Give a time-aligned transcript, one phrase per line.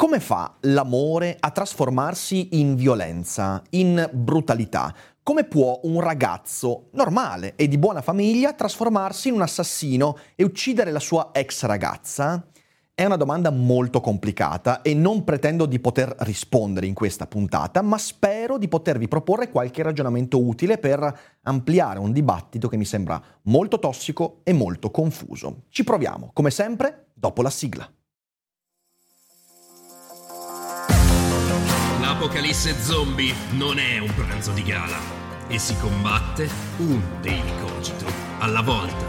[0.00, 4.94] Come fa l'amore a trasformarsi in violenza, in brutalità?
[5.22, 10.90] Come può un ragazzo normale e di buona famiglia trasformarsi in un assassino e uccidere
[10.90, 12.46] la sua ex ragazza?
[12.94, 17.98] È una domanda molto complicata e non pretendo di poter rispondere in questa puntata, ma
[17.98, 23.78] spero di potervi proporre qualche ragionamento utile per ampliare un dibattito che mi sembra molto
[23.78, 25.64] tossico e molto confuso.
[25.68, 27.86] Ci proviamo, come sempre, dopo la sigla.
[32.20, 34.98] L'apocalisse zombie non è un pranzo di gala
[35.48, 36.46] e si combatte
[36.76, 38.04] un daily cogito
[38.40, 39.06] alla volta.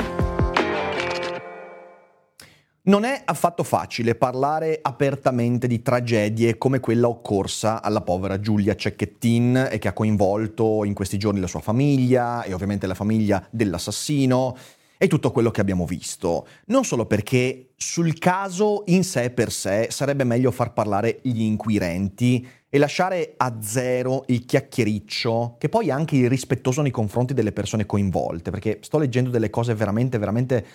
[2.83, 9.67] Non è affatto facile parlare apertamente di tragedie come quella occorsa alla povera Giulia Cecchettin
[9.69, 14.55] e che ha coinvolto in questi giorni la sua famiglia e ovviamente la famiglia dell'assassino
[15.01, 16.45] e tutto quello che abbiamo visto.
[16.65, 22.47] Non solo perché sul caso in sé per sé sarebbe meglio far parlare gli inquirenti
[22.69, 27.87] e lasciare a zero il chiacchiericcio, che poi è anche irrispettoso nei confronti delle persone
[27.87, 30.65] coinvolte, perché sto leggendo delle cose veramente, veramente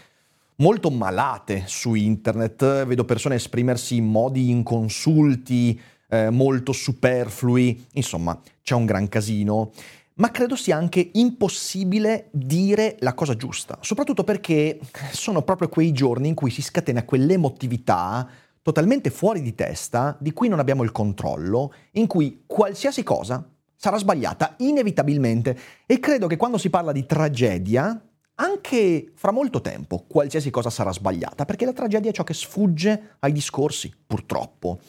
[0.56, 8.74] molto malate su internet, vedo persone esprimersi in modi inconsulti, eh, molto superflui, insomma c'è
[8.74, 9.70] un gran casino
[10.18, 14.78] ma credo sia anche impossibile dire la cosa giusta, soprattutto perché
[15.12, 18.28] sono proprio quei giorni in cui si scatena quell'emotività
[18.62, 23.98] totalmente fuori di testa, di cui non abbiamo il controllo, in cui qualsiasi cosa sarà
[23.98, 25.56] sbagliata inevitabilmente
[25.86, 28.00] e credo che quando si parla di tragedia,
[28.36, 33.16] anche fra molto tempo, qualsiasi cosa sarà sbagliata, perché la tragedia è ciò che sfugge
[33.20, 34.80] ai discorsi, purtroppo.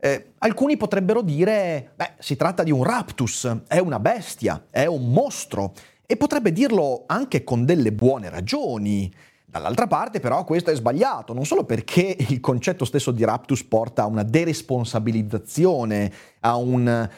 [0.00, 5.12] Eh, alcuni potrebbero dire, beh, si tratta di un raptus, è una bestia, è un
[5.12, 5.74] mostro,
[6.06, 9.12] e potrebbe dirlo anche con delle buone ragioni.
[9.44, 14.04] Dall'altra parte però questo è sbagliato, non solo perché il concetto stesso di raptus porta
[14.04, 17.08] a una deresponsabilizzazione, a un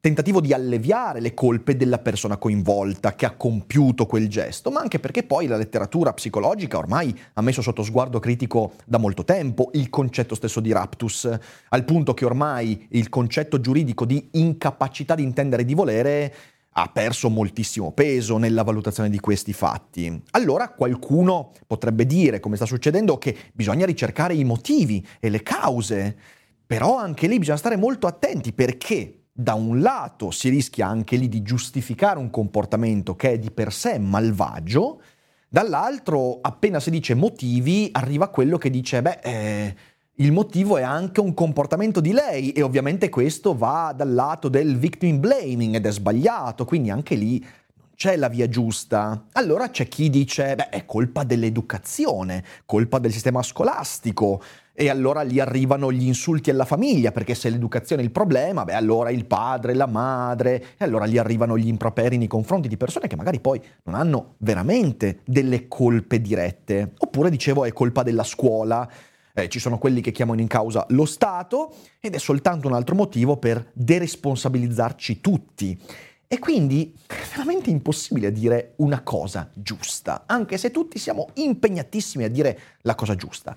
[0.00, 4.98] tentativo di alleviare le colpe della persona coinvolta che ha compiuto quel gesto, ma anche
[4.98, 9.90] perché poi la letteratura psicologica ormai ha messo sotto sguardo critico da molto tempo il
[9.90, 11.28] concetto stesso di raptus,
[11.68, 16.34] al punto che ormai il concetto giuridico di incapacità di intendere e di volere
[16.72, 20.22] ha perso moltissimo peso nella valutazione di questi fatti.
[20.30, 26.16] Allora qualcuno potrebbe dire, come sta succedendo, che bisogna ricercare i motivi e le cause,
[26.64, 31.28] però anche lì bisogna stare molto attenti perché da un lato si rischia anche lì
[31.28, 35.00] di giustificare un comportamento che è di per sé malvagio,
[35.48, 39.76] dall'altro appena si dice motivi arriva quello che dice beh eh,
[40.20, 44.76] il motivo è anche un comportamento di lei e ovviamente questo va dal lato del
[44.76, 49.24] victim blaming ed è sbagliato, quindi anche lì non c'è la via giusta.
[49.32, 54.42] Allora c'è chi dice beh è colpa dell'educazione, colpa del sistema scolastico,
[54.80, 58.72] e allora lì arrivano gli insulti alla famiglia, perché se l'educazione è il problema, beh
[58.72, 63.06] allora il padre, la madre, e allora lì arrivano gli improperi nei confronti di persone
[63.06, 66.94] che magari poi non hanno veramente delle colpe dirette.
[66.96, 68.90] Oppure dicevo è colpa della scuola,
[69.34, 72.94] eh, ci sono quelli che chiamano in causa lo Stato ed è soltanto un altro
[72.94, 75.78] motivo per deresponsabilizzarci tutti.
[76.26, 82.30] E quindi è veramente impossibile dire una cosa giusta, anche se tutti siamo impegnatissimi a
[82.30, 83.54] dire la cosa giusta.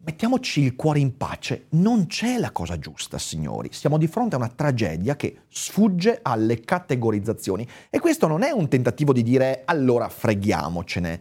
[0.00, 3.70] Mettiamoci il cuore in pace, non c'è la cosa giusta, signori.
[3.72, 7.66] Siamo di fronte a una tragedia che sfugge alle categorizzazioni.
[7.90, 11.20] E questo non è un tentativo di dire allora freghiamocene.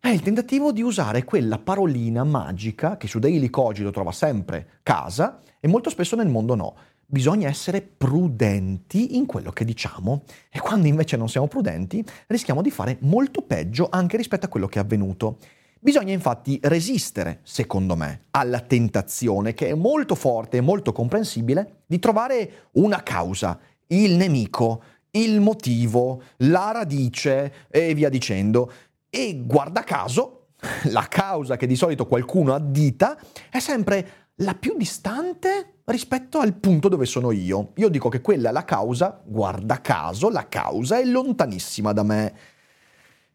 [0.00, 5.40] È il tentativo di usare quella parolina magica che su Daily Cogito trova sempre casa
[5.60, 6.74] e molto spesso nel mondo no.
[7.06, 12.70] Bisogna essere prudenti in quello che diciamo e quando invece non siamo prudenti rischiamo di
[12.72, 15.38] fare molto peggio anche rispetto a quello che è avvenuto.
[15.80, 21.98] Bisogna infatti resistere, secondo me, alla tentazione, che è molto forte e molto comprensibile, di
[21.98, 23.58] trovare una causa,
[23.88, 24.82] il nemico,
[25.12, 28.72] il motivo, la radice e via dicendo.
[29.08, 30.48] E guarda caso,
[30.90, 33.16] la causa che di solito qualcuno addita
[33.48, 37.72] è sempre la più distante rispetto al punto dove sono io.
[37.76, 42.34] Io dico che quella è la causa, guarda caso, la causa è lontanissima da me.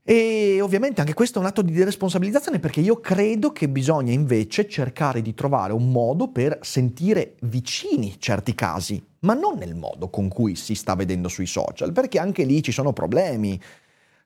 [0.05, 4.67] E ovviamente anche questo è un atto di deresponsabilizzazione perché io credo che bisogna invece
[4.67, 10.27] cercare di trovare un modo per sentire vicini certi casi, ma non nel modo con
[10.27, 13.57] cui si sta vedendo sui social, perché anche lì ci sono problemi.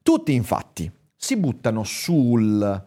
[0.02, 2.86] Tutti infatti si buttano sul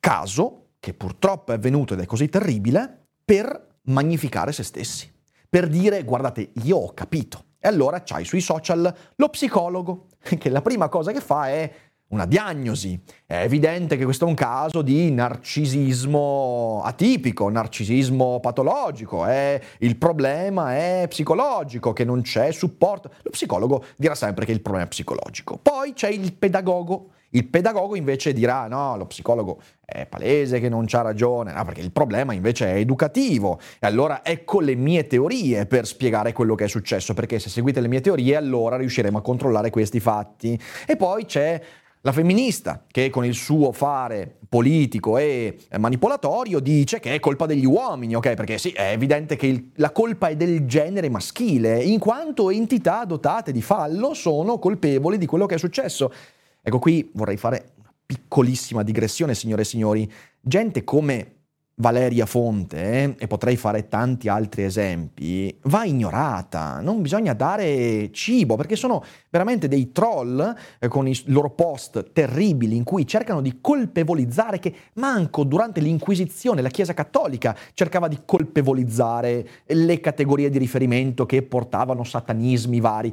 [0.00, 5.12] caso, che purtroppo è avvenuto ed è così terribile, per magnificare se stessi,
[5.50, 7.44] per dire guardate io ho capito.
[7.58, 10.06] E allora c'hai sui social lo psicologo,
[10.38, 11.70] che la prima cosa che fa è
[12.12, 13.00] una diagnosi.
[13.26, 20.76] È evidente che questo è un caso di narcisismo atipico, narcisismo patologico, è, il problema
[20.76, 23.10] è psicologico, che non c'è supporto.
[23.22, 25.58] Lo psicologo dirà sempre che il problema è psicologico.
[25.60, 27.08] Poi c'è il pedagogo.
[27.34, 31.80] Il pedagogo invece dirà no, lo psicologo è palese che non c'ha ragione, no, perché
[31.80, 33.58] il problema invece è educativo.
[33.80, 37.80] E allora ecco le mie teorie per spiegare quello che è successo, perché se seguite
[37.80, 40.60] le mie teorie allora riusciremo a controllare questi fatti.
[40.86, 41.58] E poi c'è
[42.02, 47.64] la femminista, che con il suo fare politico e manipolatorio dice che è colpa degli
[47.64, 48.34] uomini, ok?
[48.34, 53.04] Perché sì, è evidente che il, la colpa è del genere maschile, in quanto entità
[53.04, 56.12] dotate di fallo sono colpevoli di quello che è successo.
[56.60, 60.12] Ecco qui vorrei fare una piccolissima digressione, signore e signori.
[60.40, 61.41] Gente come
[61.82, 68.76] Valeria Fonte, e potrei fare tanti altri esempi, va ignorata, non bisogna dare cibo perché
[68.76, 74.60] sono veramente dei troll eh, con i loro post terribili in cui cercano di colpevolizzare
[74.60, 81.42] che manco durante l'Inquisizione la Chiesa Cattolica cercava di colpevolizzare le categorie di riferimento che
[81.42, 83.12] portavano satanismi vari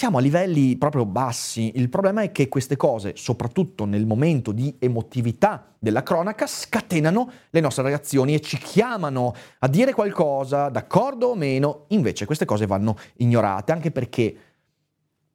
[0.00, 1.72] siamo a livelli proprio bassi.
[1.74, 7.58] Il problema è che queste cose, soprattutto nel momento di emotività della cronaca, scatenano le
[7.58, 11.86] nostre reazioni e ci chiamano a dire qualcosa, d'accordo o meno.
[11.88, 14.36] Invece queste cose vanno ignorate, anche perché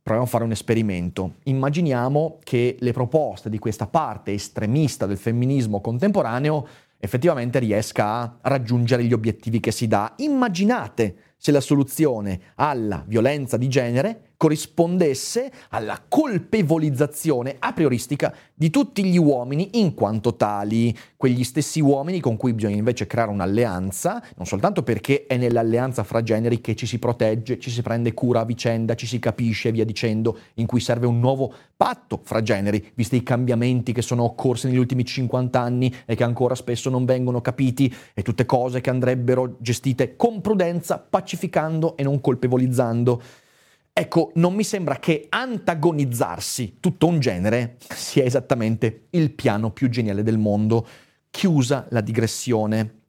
[0.01, 1.33] proviamo a fare un esperimento.
[1.43, 6.65] Immaginiamo che le proposte di questa parte estremista del femminismo contemporaneo
[6.99, 10.13] effettivamente riesca a raggiungere gli obiettivi che si dà.
[10.19, 19.05] Immaginate se la soluzione alla violenza di genere corrispondesse alla colpevolizzazione a prioristica di tutti
[19.05, 24.45] gli uomini in quanto tali, quegli stessi uomini con cui bisogna invece creare un'alleanza, non
[24.45, 28.45] soltanto perché è nell'alleanza fra generi che ci si protegge, ci si prende cura a
[28.45, 32.91] vicenda, ci si capisce e via dicendo, in cui serve un nuovo patto fra generi,
[32.95, 37.05] visti i cambiamenti che sono occorsi negli ultimi 50 anni e che ancora spesso non
[37.05, 43.21] vengono capiti, e tutte cose che andrebbero gestite con prudenza, pacificando e non colpevolizzando.
[43.95, 50.23] Ecco, non mi sembra che antagonizzarsi tutto un genere sia esattamente il piano più geniale
[50.23, 50.87] del mondo.
[51.29, 53.02] Chiusa la digressione.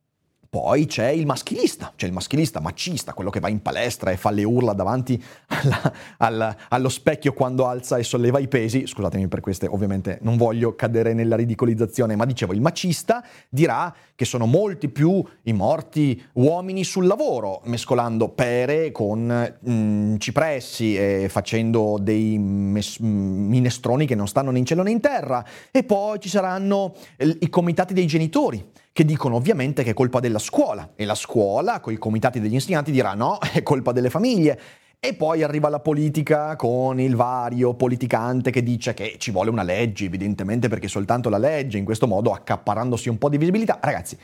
[0.54, 4.30] Poi c'è il maschilista, c'è il maschilista macista, quello che va in palestra e fa
[4.30, 8.86] le urla davanti alla, alla, allo specchio quando alza e solleva i pesi.
[8.86, 14.24] Scusatemi per queste, ovviamente non voglio cadere nella ridicolizzazione, ma dicevo, il macista dirà che
[14.24, 21.98] sono molti più i morti uomini sul lavoro, mescolando pere con mm, cipressi e facendo
[22.00, 25.44] dei mes- minestroni che non stanno né in cielo né in terra.
[25.72, 30.20] E poi ci saranno eh, i comitati dei genitori che dicono ovviamente che è colpa
[30.20, 34.08] della scuola e la scuola con i comitati degli insegnanti dirà no, è colpa delle
[34.08, 34.60] famiglie.
[35.00, 39.64] E poi arriva la politica con il vario politicante che dice che ci vuole una
[39.64, 43.80] legge, evidentemente perché soltanto la legge, in questo modo accaparandosi un po' di visibilità.
[43.82, 44.16] Ragazzi,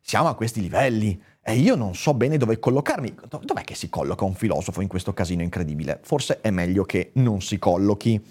[0.00, 3.14] siamo a questi livelli e io non so bene dove collocarmi.
[3.42, 5.98] Dov'è che si colloca un filosofo in questo casino incredibile?
[6.00, 8.24] Forse è meglio che non si collochi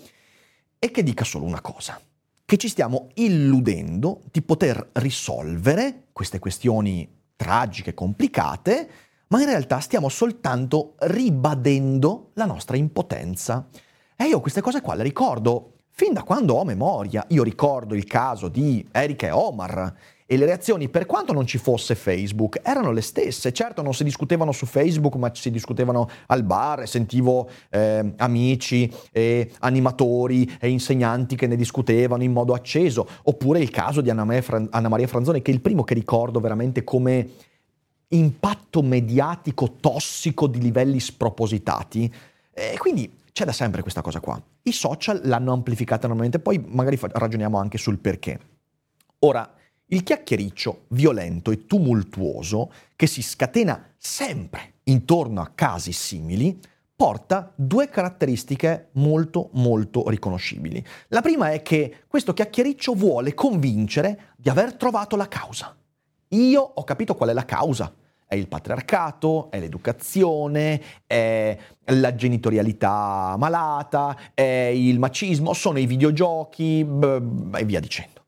[0.79, 1.99] e che dica solo una cosa
[2.51, 8.89] che ci stiamo illudendo di poter risolvere queste questioni tragiche, complicate,
[9.27, 13.69] ma in realtà stiamo soltanto ribadendo la nostra impotenza.
[14.17, 17.23] E io queste cose qua le ricordo fin da quando ho memoria.
[17.29, 19.95] Io ricordo il caso di Erika e Omar
[20.31, 23.51] e le reazioni, per quanto non ci fosse Facebook, erano le stesse.
[23.51, 29.51] Certo non si discutevano su Facebook, ma si discutevano al bar sentivo eh, amici e
[29.59, 33.05] animatori e insegnanti che ne discutevano in modo acceso.
[33.23, 37.27] Oppure il caso di Anna Maria Franzoni, che è il primo che ricordo veramente come
[38.07, 42.09] impatto mediatico tossico di livelli spropositati.
[42.53, 44.41] E quindi c'è da sempre questa cosa qua.
[44.61, 48.39] I social l'hanno amplificata enormemente, poi magari ragioniamo anche sul perché.
[49.19, 49.55] Ora,
[49.91, 56.59] il chiacchiericcio violento e tumultuoso che si scatena sempre intorno a casi simili
[56.95, 60.85] porta due caratteristiche molto molto riconoscibili.
[61.07, 65.75] La prima è che questo chiacchiericcio vuole convincere di aver trovato la causa.
[66.29, 67.93] Io ho capito qual è la causa.
[68.31, 76.79] è il patriarcato, è l'educazione, è la genitorialità malata, è il macismo, sono i videogiochi
[76.79, 78.20] e via dicendo.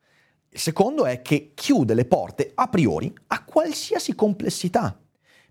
[0.53, 4.95] Il secondo è che chiude le porte a priori a qualsiasi complessità,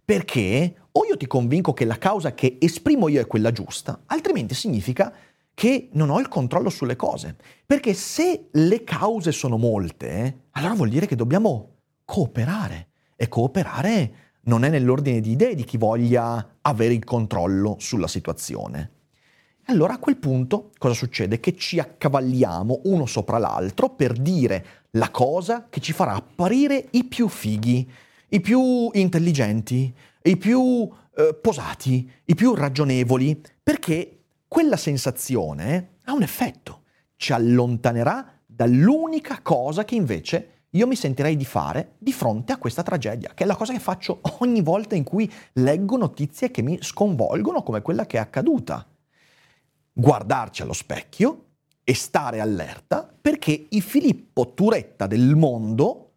[0.05, 4.55] perché o io ti convinco che la causa che esprimo io è quella giusta, altrimenti
[4.55, 5.13] significa
[5.53, 7.35] che non ho il controllo sulle cose.
[7.67, 12.91] Perché se le cause sono molte, allora vuol dire che dobbiamo cooperare.
[13.17, 19.02] E cooperare non è nell'ordine di idee di chi voglia avere il controllo sulla situazione.
[19.67, 21.39] Allora a quel punto cosa succede?
[21.39, 27.05] Che ci accavalliamo uno sopra l'altro per dire la cosa che ci farà apparire i
[27.05, 27.89] più fighi,
[28.29, 36.23] i più intelligenti, i più eh, posati, i più ragionevoli, perché quella sensazione ha un
[36.23, 36.83] effetto,
[37.17, 42.83] ci allontanerà dall'unica cosa che invece io mi sentirei di fare di fronte a questa
[42.83, 46.79] tragedia, che è la cosa che faccio ogni volta in cui leggo notizie che mi
[46.81, 48.87] sconvolgono come quella che è accaduta.
[49.93, 51.45] Guardarci allo specchio
[51.85, 56.13] e stare allerta perché i Filippo Turetta del mondo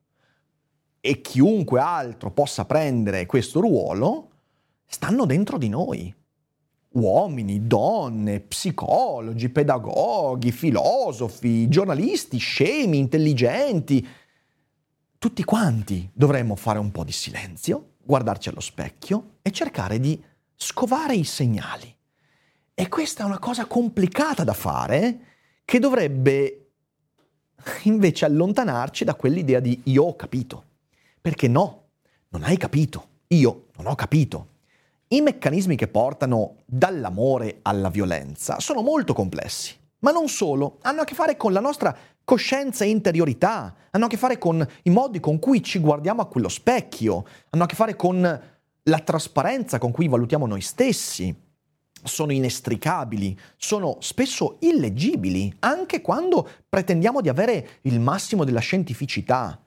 [1.01, 4.32] e chiunque altro possa prendere questo ruolo
[4.86, 6.13] stanno dentro di noi.
[6.94, 14.08] Uomini, donne, psicologi, pedagoghi, filosofi, giornalisti, scemi, intelligenti,
[15.17, 20.24] tutti quanti dovremmo fare un po' di silenzio, guardarci allo specchio e cercare di
[20.55, 21.94] scovare i segnali.
[22.77, 25.20] E questa è una cosa complicata da fare
[25.63, 26.72] che dovrebbe
[27.84, 30.63] invece allontanarci da quell'idea di io ho capito.
[31.22, 31.84] Perché no,
[32.29, 34.48] non hai capito, io non ho capito.
[35.08, 41.05] I meccanismi che portano dall'amore alla violenza sono molto complessi, ma non solo, hanno a
[41.05, 45.22] che fare con la nostra coscienza e interiorità, hanno a che fare con i modi
[45.22, 48.41] con cui ci guardiamo a quello specchio, hanno a che fare con
[48.84, 51.44] la trasparenza con cui valutiamo noi stessi.
[52.05, 59.59] Sono inestricabili, sono spesso illeggibili, anche quando pretendiamo di avere il massimo della scientificità.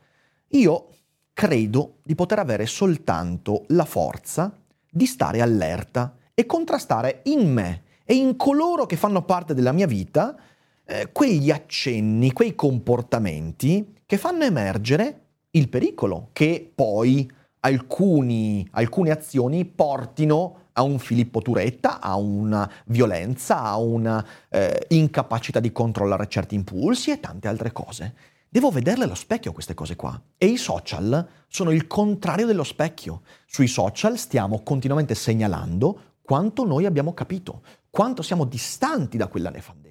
[0.53, 0.89] Io
[1.33, 4.57] credo di poter avere soltanto la forza
[4.91, 9.87] di stare allerta e contrastare in me e in coloro che fanno parte della mia
[9.87, 10.37] vita
[10.85, 17.31] eh, quegli accenni, quei comportamenti che fanno emergere il pericolo, che poi
[17.61, 25.59] alcuni, alcune azioni portino a un Filippo Turetta, a una violenza, a una eh, incapacità
[25.59, 28.15] di controllare certi impulsi e tante altre cose.
[28.49, 30.21] Devo vederle allo specchio queste cose qua.
[30.39, 33.23] E i social sono il contrario dello specchio.
[33.47, 39.87] Sui social stiamo continuamente segnalando quanto noi abbiamo capito, quanto siamo distanti da quella nefandezza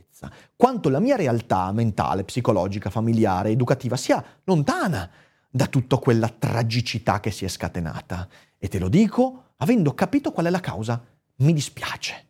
[0.56, 5.08] quanto la mia realtà mentale, psicologica, familiare, educativa sia lontana
[5.50, 8.27] da tutta quella tragicità che si è scatenata.
[8.57, 11.03] E te lo dico avendo capito qual è la causa.
[11.37, 12.25] Mi dispiace.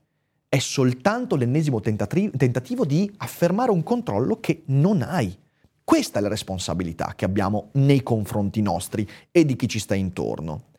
[0.50, 5.38] È soltanto l'ennesimo tentati- tentativo di affermare un controllo che non hai.
[5.84, 10.72] Questa è la responsabilità che abbiamo nei confronti nostri e di chi ci sta intorno.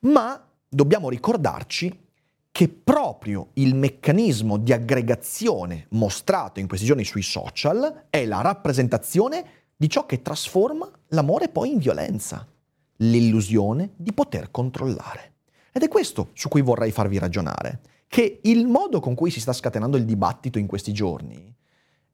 [0.00, 2.02] Ma dobbiamo ricordarci
[2.50, 9.44] che proprio il meccanismo di aggregazione mostrato in questi giorni sui social è la rappresentazione
[9.76, 12.46] di ciò che trasforma l'amore poi in violenza,
[12.98, 15.32] l'illusione di poter controllare.
[15.72, 19.52] Ed è questo su cui vorrei farvi ragionare, che il modo con cui si sta
[19.52, 21.52] scatenando il dibattito in questi giorni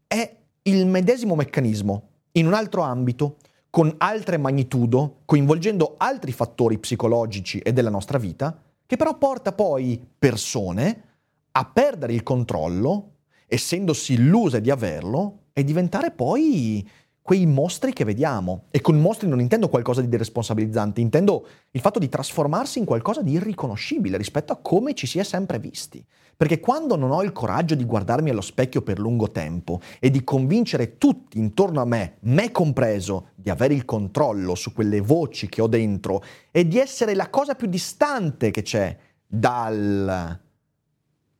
[0.07, 3.37] è il medesimo meccanismo in un altro ambito,
[3.69, 10.05] con altre magnitudo, coinvolgendo altri fattori psicologici e della nostra vita, che però porta poi
[10.19, 11.05] persone
[11.53, 13.13] a perdere il controllo,
[13.47, 16.89] essendosi illuse di averlo, e diventare poi
[17.31, 18.65] quei mostri che vediamo.
[18.73, 23.23] E con mostri non intendo qualcosa di deresponsabilizzante, intendo il fatto di trasformarsi in qualcosa
[23.23, 26.05] di irriconoscibile rispetto a come ci si è sempre visti.
[26.37, 30.25] Perché quando non ho il coraggio di guardarmi allo specchio per lungo tempo e di
[30.25, 35.63] convincere tutti intorno a me, me compreso, di avere il controllo su quelle voci che
[35.63, 40.41] ho dentro e di essere la cosa più distante che c'è dal,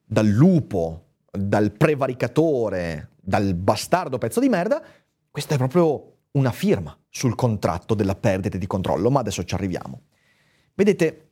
[0.05, 4.83] dal lupo, dal prevaricatore, dal bastardo pezzo di merda,
[5.31, 10.03] questa è proprio una firma sul contratto della perdita di controllo, ma adesso ci arriviamo.
[10.75, 11.31] Vedete,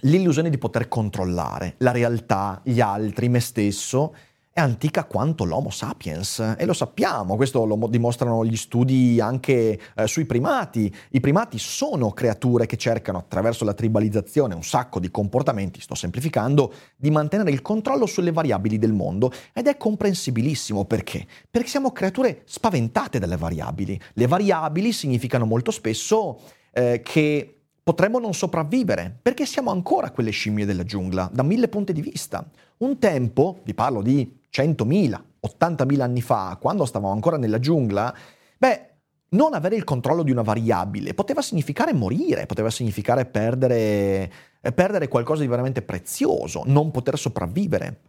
[0.00, 4.14] l'illusione di poter controllare la realtà, gli altri, me stesso,
[4.56, 10.06] è antica quanto l'Homo sapiens e lo sappiamo, questo lo dimostrano gli studi anche eh,
[10.06, 10.90] sui primati.
[11.10, 16.72] I primati sono creature che cercano attraverso la tribalizzazione un sacco di comportamenti, sto semplificando,
[16.96, 21.26] di mantenere il controllo sulle variabili del mondo ed è comprensibilissimo perché?
[21.50, 24.00] Perché siamo creature spaventate dalle variabili.
[24.14, 26.40] Le variabili significano molto spesso
[26.72, 31.92] eh, che potremmo non sopravvivere, perché siamo ancora quelle scimmie della giungla, da mille punti
[31.92, 32.44] di vista.
[32.78, 38.14] Un tempo, vi parlo di 100.000, 80.000 anni fa, quando stavamo ancora nella giungla,
[38.56, 38.90] beh,
[39.28, 45.08] non avere il controllo di una variabile poteva significare morire, poteva significare perdere, eh, perdere
[45.08, 48.00] qualcosa di veramente prezioso, non poter sopravvivere.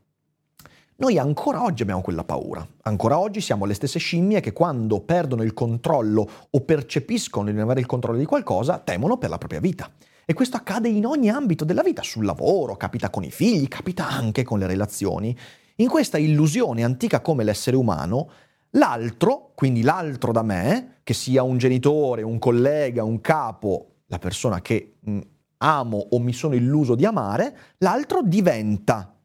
[0.99, 2.65] Noi ancora oggi abbiamo quella paura.
[2.83, 7.63] Ancora oggi siamo le stesse scimmie che quando perdono il controllo o percepiscono di non
[7.63, 9.91] avere il controllo di qualcosa, temono per la propria vita.
[10.25, 14.07] E questo accade in ogni ambito della vita, sul lavoro, capita con i figli, capita
[14.09, 15.37] anche con le relazioni.
[15.79, 18.29] In questa illusione antica come l'essere umano,
[18.71, 24.59] l'altro, quindi l'altro da me, che sia un genitore, un collega, un capo, la persona
[24.61, 25.19] che mh,
[25.57, 29.15] amo o mi sono illuso di amare, l'altro diventa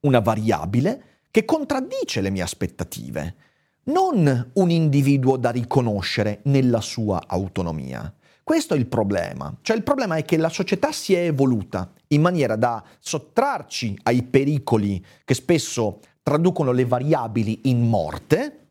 [0.00, 3.36] una variabile che contraddice le mie aspettative,
[3.84, 8.10] non un individuo da riconoscere nella sua autonomia.
[8.44, 9.52] Questo è il problema.
[9.62, 14.22] Cioè il problema è che la società si è evoluta in maniera da sottrarci ai
[14.22, 18.68] pericoli che spesso traducono le variabili in morte,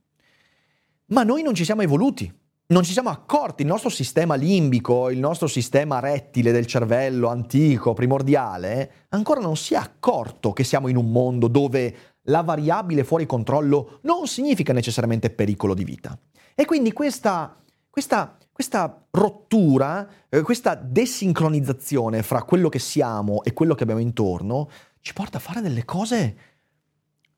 [1.08, 2.42] ma noi non ci siamo evoluti
[2.74, 7.94] non ci siamo accorti, il nostro sistema limbico, il nostro sistema rettile del cervello antico,
[7.94, 13.26] primordiale, ancora non si è accorto che siamo in un mondo dove la variabile fuori
[13.26, 16.18] controllo non significa necessariamente pericolo di vita.
[16.56, 17.56] E quindi questa,
[17.90, 24.70] questa, questa rottura, eh, questa desincronizzazione fra quello che siamo e quello che abbiamo intorno,
[25.02, 26.38] ci porta a fare delle cose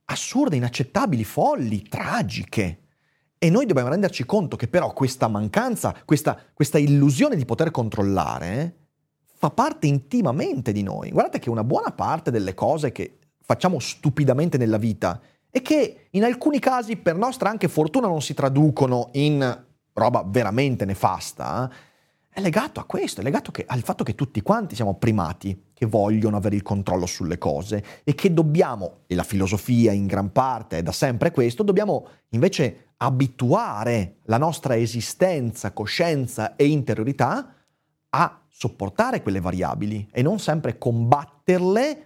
[0.06, 2.80] assurde, inaccettabili, folli, tragiche.
[3.38, 8.76] E noi dobbiamo renderci conto che però questa mancanza, questa, questa illusione di poter controllare,
[9.36, 11.12] fa parte intimamente di noi.
[11.12, 16.26] Guardate che una buona parte delle cose che facciamo stupidamente nella vita e che in
[16.26, 19.64] alcuni casi per nostra anche fortuna non si traducono in
[19.96, 21.72] roba veramente nefasta,
[22.30, 25.86] è legato a questo, è legato che, al fatto che tutti quanti siamo primati che
[25.86, 30.80] vogliono avere il controllo sulle cose e che dobbiamo, e la filosofia in gran parte
[30.80, 37.54] è da sempre questo, dobbiamo invece abituare la nostra esistenza, coscienza e interiorità
[38.10, 42.06] a sopportare quelle variabili e non sempre combatterle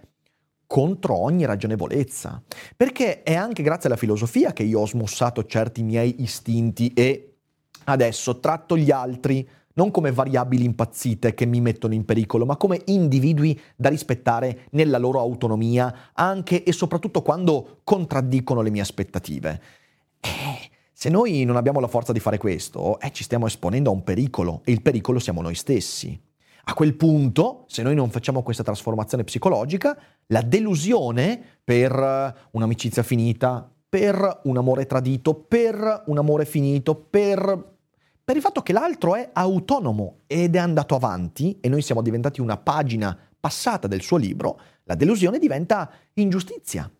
[0.66, 2.40] contro ogni ragionevolezza.
[2.76, 7.29] Perché è anche grazie alla filosofia che io ho smussato certi miei istinti e
[7.90, 12.82] adesso tratto gli altri non come variabili impazzite che mi mettono in pericolo, ma come
[12.86, 19.62] individui da rispettare nella loro autonomia, anche e soprattutto quando contraddicono le mie aspettative.
[20.20, 23.94] Eh, se noi non abbiamo la forza di fare questo, eh, ci stiamo esponendo a
[23.94, 26.20] un pericolo e il pericolo siamo noi stessi.
[26.64, 33.68] A quel punto, se noi non facciamo questa trasformazione psicologica, la delusione per un'amicizia finita,
[33.88, 37.78] per un amore tradito, per un amore finito, per
[38.22, 42.40] per il fatto che l'altro è autonomo ed è andato avanti e noi siamo diventati
[42.40, 46.90] una pagina passata del suo libro, la delusione diventa ingiustizia,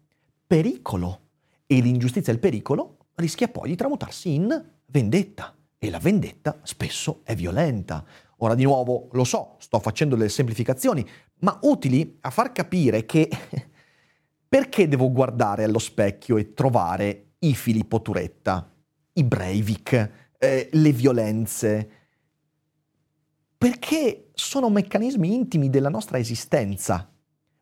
[0.46, 1.20] pericolo.
[1.66, 5.54] E l'ingiustizia e il pericolo rischia poi di tramutarsi in vendetta.
[5.78, 8.04] E la vendetta spesso è violenta.
[8.38, 11.06] Ora di nuovo, lo so, sto facendo delle semplificazioni,
[11.40, 13.28] ma utili a far capire che
[14.48, 18.68] perché devo guardare allo specchio e trovare i Filippo Turetta,
[19.12, 21.90] i Breivik, eh, le violenze,
[23.58, 27.12] perché sono meccanismi intimi della nostra esistenza,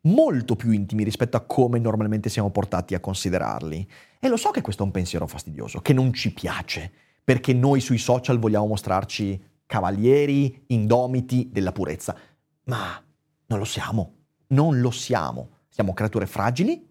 [0.02, 3.90] molto più intimi rispetto a come normalmente siamo portati a considerarli.
[4.20, 6.92] E lo so che questo è un pensiero fastidioso, che non ci piace,
[7.24, 12.16] perché noi sui social vogliamo mostrarci cavalieri indomiti della purezza,
[12.64, 13.02] ma
[13.46, 14.14] non lo siamo,
[14.48, 15.56] non lo siamo.
[15.68, 16.86] Siamo creature fragili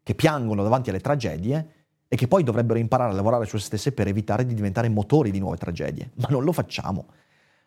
[0.00, 1.83] che piangono davanti alle tragedie
[2.14, 5.32] e che poi dovrebbero imparare a lavorare su se stesse per evitare di diventare motori
[5.32, 7.06] di nuove tragedie, ma non lo facciamo.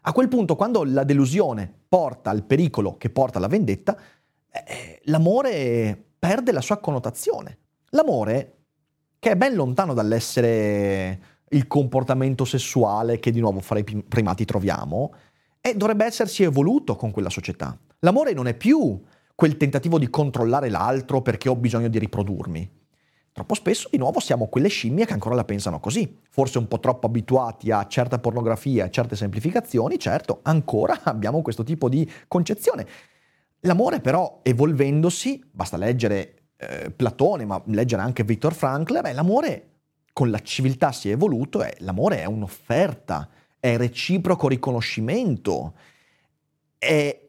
[0.04, 3.98] A quel punto, quando la delusione porta al pericolo che porta alla vendetta,
[4.50, 7.58] eh, l'amore perde la sua connotazione.
[7.90, 8.60] L'amore,
[9.20, 15.14] che è ben lontano dall'essere il comportamento sessuale che di nuovo fra i primati troviamo,
[15.60, 17.78] e dovrebbe essersi evoluto con quella società.
[18.00, 18.98] L'amore non è più
[19.36, 22.76] quel tentativo di controllare l'altro perché ho bisogno di riprodurmi.
[23.38, 26.80] Troppo spesso di nuovo siamo quelle scimmie che ancora la pensano così, forse un po'
[26.80, 32.88] troppo abituati a certa pornografia, a certe semplificazioni, certo, ancora abbiamo questo tipo di concezione.
[33.60, 39.70] L'amore però evolvendosi, basta leggere eh, Platone, ma leggere anche Viktor Frankl, beh, l'amore
[40.14, 45.76] con la civiltà si è evoluto e l'amore è un'offerta, è reciproco riconoscimento,
[46.80, 47.24] è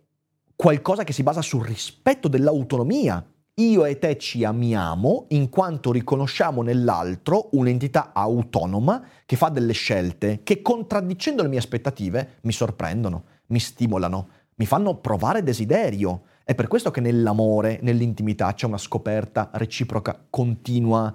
[0.56, 3.22] qualcosa che si basa sul rispetto dell'autonomia
[3.58, 10.42] io e te ci amiamo in quanto riconosciamo nell'altro un'entità autonoma che fa delle scelte
[10.44, 16.22] che contraddicendo le mie aspettative mi sorprendono, mi stimolano, mi fanno provare desiderio.
[16.44, 21.12] È per questo che nell'amore, nell'intimità c'è una scoperta reciproca continua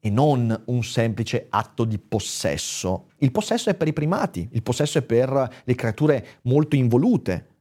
[0.00, 3.10] e non un semplice atto di possesso.
[3.18, 7.54] Il possesso è per i primati, il possesso è per le creature molto involute.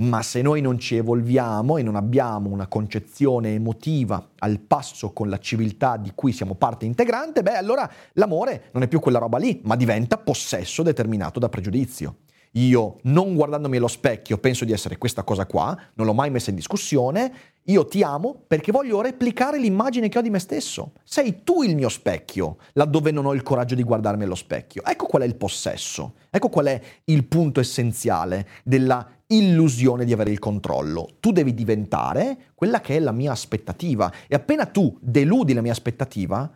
[0.00, 5.28] Ma se noi non ci evolviamo e non abbiamo una concezione emotiva al passo con
[5.28, 9.38] la civiltà di cui siamo parte integrante, beh allora l'amore non è più quella roba
[9.38, 12.18] lì, ma diventa possesso determinato da pregiudizio.
[12.52, 16.50] Io, non guardandomi allo specchio, penso di essere questa cosa qua, non l'ho mai messa
[16.50, 17.32] in discussione,
[17.64, 20.92] io ti amo perché voglio replicare l'immagine che ho di me stesso.
[21.04, 24.82] Sei tu il mio specchio, laddove non ho il coraggio di guardarmi allo specchio.
[24.84, 30.30] Ecco qual è il possesso, ecco qual è il punto essenziale della illusione di avere
[30.30, 31.08] il controllo.
[31.20, 35.72] Tu devi diventare quella che è la mia aspettativa e appena tu deludi la mia
[35.72, 36.50] aspettativa,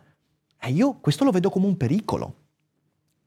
[0.59, 2.35] eh, io questo lo vedo come un pericolo.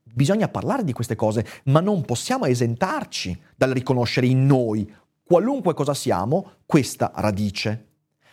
[0.03, 4.91] Bisogna parlare di queste cose, ma non possiamo esentarci dal riconoscere in noi,
[5.23, 7.85] qualunque cosa siamo, questa radice.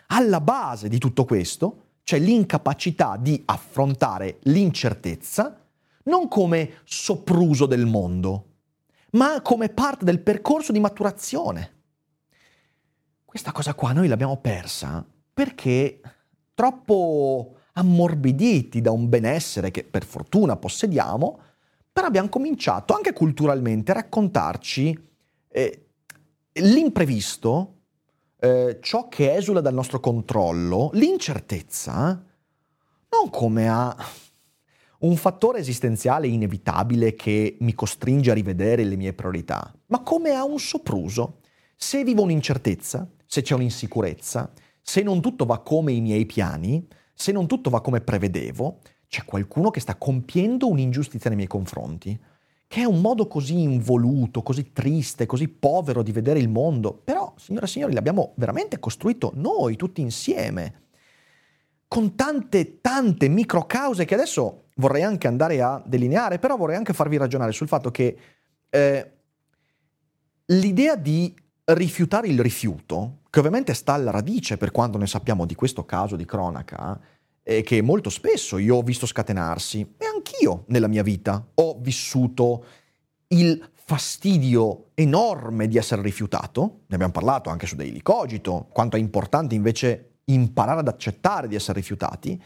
[0.09, 5.59] Alla base di tutto questo c'è l'incapacità di affrontare l'incertezza
[6.05, 8.54] non come sopruso del mondo,
[9.15, 11.73] ma come parte del percorso di maturazione.
[13.25, 16.01] Questa cosa qua noi l'abbiamo persa perché
[16.55, 21.41] troppo ammorbiditi da un benessere che per fortuna possediamo,
[21.93, 25.09] però abbiamo cominciato anche culturalmente a raccontarci
[25.49, 25.87] eh,
[26.53, 27.79] l'imprevisto,
[28.39, 32.25] eh, ciò che esula dal nostro controllo, l'incertezza,
[33.09, 33.97] non come a
[35.05, 40.45] un fattore esistenziale inevitabile che mi costringe a rivedere le mie priorità, ma come a
[40.45, 41.41] un sopruso.
[41.77, 47.33] Se vivo un'incertezza, se c'è un'insicurezza, se non tutto va come i miei piani, se
[47.33, 52.19] non tutto va come prevedevo, c'è qualcuno che sta compiendo un'ingiustizia nei miei confronti,
[52.67, 56.95] che è un modo così involuto, così triste, così povero di vedere il mondo.
[57.05, 60.84] Però, signore e signori, l'abbiamo veramente costruito noi tutti insieme,
[61.95, 67.17] con tante, tante microcause che adesso vorrei anche andare a delineare, però vorrei anche farvi
[67.17, 68.17] ragionare sul fatto che
[68.69, 69.13] eh,
[70.47, 71.33] l'idea di
[71.67, 76.17] rifiutare il rifiuto, che ovviamente sta alla radice per quanto ne sappiamo di questo caso
[76.17, 76.99] di cronaca,
[77.45, 82.65] e che molto spesso io ho visto scatenarsi, e anch'io nella mia vita ho vissuto
[83.29, 88.99] il fastidio enorme di essere rifiutato, ne abbiamo parlato anche su Daily Cogito, quanto è
[88.99, 92.41] importante invece imparare ad accettare di essere rifiutati,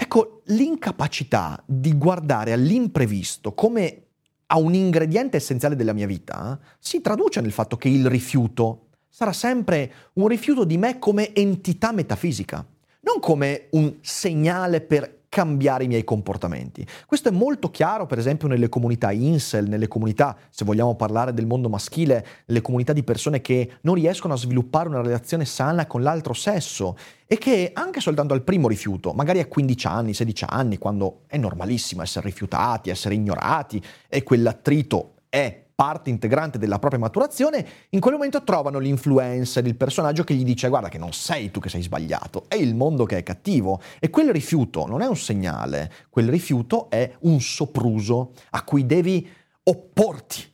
[0.00, 4.04] Ecco, l'incapacità di guardare all'imprevisto come
[4.46, 9.32] a un ingrediente essenziale della mia vita si traduce nel fatto che il rifiuto sarà
[9.32, 12.64] sempre un rifiuto di me come entità metafisica,
[13.00, 16.86] non come un segnale per cambiare i miei comportamenti.
[17.06, 21.46] Questo è molto chiaro, per esempio, nelle comunità incel, nelle comunità, se vogliamo parlare del
[21.46, 26.02] mondo maschile, nelle comunità di persone che non riescono a sviluppare una relazione sana con
[26.02, 30.78] l'altro sesso e che anche soltanto al primo rifiuto, magari a 15 anni, 16 anni,
[30.78, 37.64] quando è normalissimo essere rifiutati, essere ignorati e quell'attrito è parte integrante della propria maturazione,
[37.90, 41.60] in quel momento trovano l'influencer, il personaggio che gli dice guarda che non sei tu
[41.60, 43.80] che sei sbagliato, è il mondo che è cattivo.
[44.00, 49.24] E quel rifiuto non è un segnale, quel rifiuto è un sopruso a cui devi
[49.62, 50.52] opporti.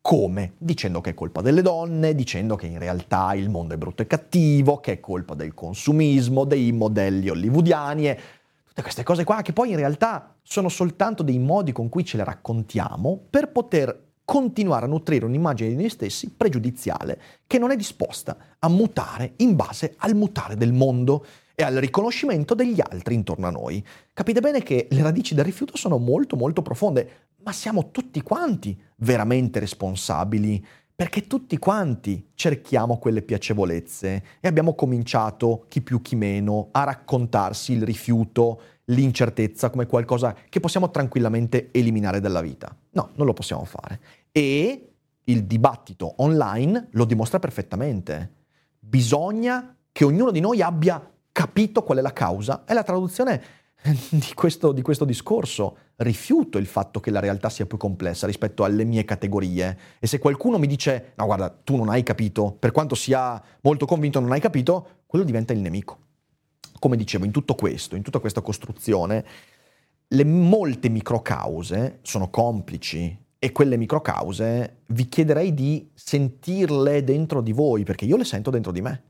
[0.00, 0.54] Come?
[0.56, 4.06] Dicendo che è colpa delle donne, dicendo che in realtà il mondo è brutto e
[4.06, 8.18] cattivo, che è colpa del consumismo, dei modelli hollywoodiani e
[8.64, 12.16] tutte queste cose qua che poi in realtà sono soltanto dei modi con cui ce
[12.16, 17.76] le raccontiamo per poter continuare a nutrire un'immagine di noi stessi pregiudiziale, che non è
[17.76, 23.46] disposta a mutare in base al mutare del mondo e al riconoscimento degli altri intorno
[23.46, 23.84] a noi.
[24.12, 28.80] Capite bene che le radici del rifiuto sono molto molto profonde, ma siamo tutti quanti
[28.96, 36.68] veramente responsabili perché tutti quanti cerchiamo quelle piacevolezze e abbiamo cominciato, chi più chi meno,
[36.70, 42.74] a raccontarsi il rifiuto, l'incertezza come qualcosa che possiamo tranquillamente eliminare dalla vita.
[42.90, 44.00] No, non lo possiamo fare.
[44.32, 44.92] E
[45.24, 48.40] il dibattito online lo dimostra perfettamente.
[48.78, 53.42] Bisogna che ognuno di noi abbia capito qual è la causa e la traduzione
[54.10, 55.76] di questo, di questo, discorso.
[55.96, 59.78] Rifiuto il fatto che la realtà sia più complessa rispetto alle mie categorie.
[60.00, 63.86] E se qualcuno mi dice, no guarda, tu non hai capito, per quanto sia molto
[63.86, 66.01] convinto non hai capito, quello diventa il nemico
[66.82, 69.24] come dicevo, in tutto questo, in tutta questa costruzione,
[70.08, 77.84] le molte microcause sono complici e quelle microcause vi chiederei di sentirle dentro di voi,
[77.84, 79.02] perché io le sento dentro di me.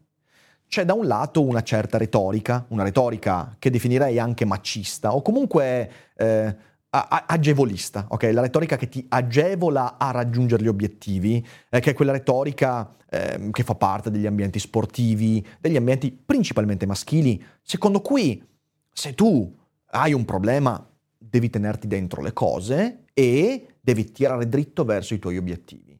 [0.68, 5.90] C'è da un lato una certa retorica, una retorica che definirei anche macista, o comunque
[6.14, 6.56] eh,
[6.92, 8.30] agevolista, ok?
[8.32, 13.48] La retorica che ti agevola a raggiungere gli obiettivi, eh, che è quella retorica eh,
[13.50, 18.46] che fa parte degli ambienti sportivi, degli ambienti principalmente maschili, secondo cui
[18.92, 19.58] se tu
[19.92, 25.38] hai un problema devi tenerti dentro le cose e devi tirare dritto verso i tuoi
[25.38, 25.98] obiettivi.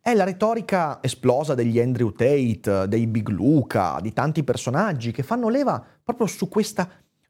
[0.00, 5.48] È la retorica esplosa degli Andrew Tate, dei Big Luca, di tanti personaggi che fanno
[5.48, 6.88] leva proprio su questa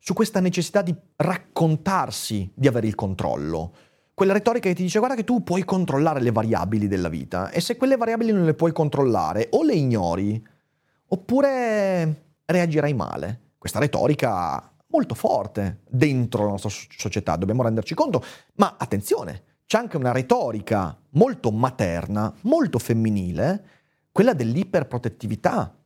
[0.09, 3.75] su questa necessità di raccontarsi di avere il controllo.
[4.14, 7.61] Quella retorica che ti dice guarda che tu puoi controllare le variabili della vita e
[7.61, 10.42] se quelle variabili non le puoi controllare o le ignori
[11.09, 13.40] oppure reagirai male.
[13.59, 19.99] Questa retorica molto forte dentro la nostra società, dobbiamo renderci conto, ma attenzione, c'è anche
[19.99, 23.64] una retorica molto materna, molto femminile,
[24.11, 25.78] quella dell'iperprotettività,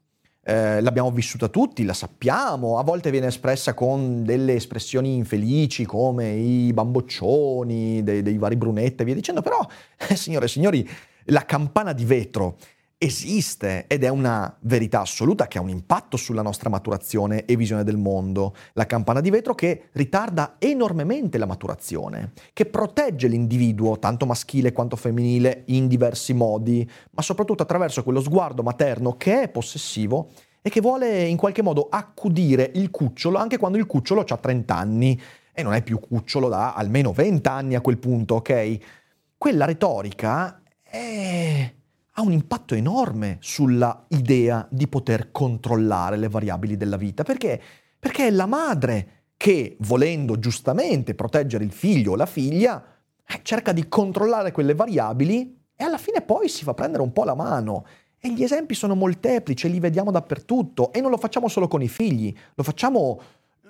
[0.44, 6.30] eh, l'abbiamo vissuta tutti, la sappiamo, a volte viene espressa con delle espressioni infelici come
[6.30, 9.64] i bamboccioni, dei, dei vari brunetti e via dicendo, però,
[10.08, 10.88] eh, signore e signori,
[11.26, 12.56] la campana di vetro
[13.02, 17.82] esiste ed è una verità assoluta che ha un impatto sulla nostra maturazione e visione
[17.82, 18.54] del mondo.
[18.74, 24.94] La campana di vetro che ritarda enormemente la maturazione, che protegge l'individuo, tanto maschile quanto
[24.94, 30.30] femminile, in diversi modi, ma soprattutto attraverso quello sguardo materno che è possessivo
[30.62, 34.76] e che vuole in qualche modo accudire il cucciolo anche quando il cucciolo ha 30
[34.76, 35.20] anni
[35.52, 38.78] e non è più cucciolo da almeno 20 anni a quel punto, ok?
[39.36, 41.80] Quella retorica è
[42.12, 47.22] ha un impatto enorme sulla idea di poter controllare le variabili della vita.
[47.22, 47.60] Perché?
[47.98, 52.84] Perché è la madre che, volendo giustamente proteggere il figlio o la figlia,
[53.26, 57.24] eh, cerca di controllare quelle variabili e alla fine poi si fa prendere un po'
[57.24, 57.86] la mano.
[58.18, 61.88] E gli esempi sono molteplici, li vediamo dappertutto e non lo facciamo solo con i
[61.88, 63.20] figli, lo facciamo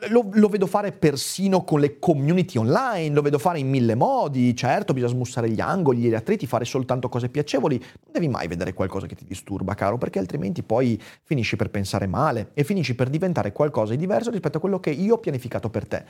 [0.08, 4.54] lo, lo, vedo fare persino con le community online, lo vedo fare in mille modi.
[4.56, 7.78] Certo, bisogna smussare gli angoli, gli attriti, fare soltanto cose piacevoli.
[7.78, 12.06] Non devi mai vedere qualcosa che ti disturba, caro, perché altrimenti poi finisci per pensare
[12.06, 15.70] male e finisci per diventare qualcosa di diverso rispetto a quello che io ho pianificato
[15.70, 16.04] per te.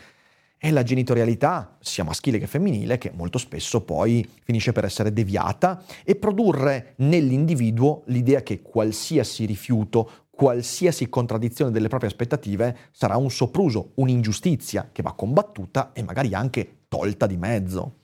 [0.57, 5.83] È la genitorialità, sia maschile che femminile, che molto spesso poi finisce per essere deviata
[6.05, 10.09] e produrre nell'individuo l'idea che qualsiasi rifiuto,
[10.43, 16.79] qualsiasi contraddizione delle proprie aspettative sarà un sopruso, un'ingiustizia che va combattuta e magari anche
[16.89, 17.99] tolta di mezzo.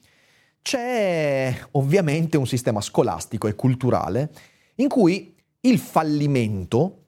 [0.63, 4.31] C'è ovviamente un sistema scolastico e culturale
[4.77, 7.07] in cui il fallimento,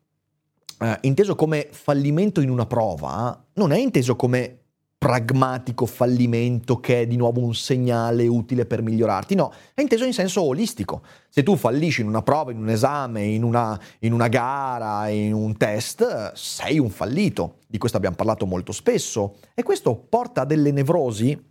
[0.81, 4.60] eh, inteso come fallimento in una prova, non è inteso come
[5.01, 10.13] pragmatico fallimento che è di nuovo un segnale utile per migliorarti, no, è inteso in
[10.13, 11.01] senso olistico.
[11.31, 15.33] Se tu fallisci in una prova, in un esame, in una, in una gara, in
[15.33, 17.61] un test, sei un fallito.
[17.67, 21.49] Di questo abbiamo parlato molto spesso e questo porta a delle nevrosi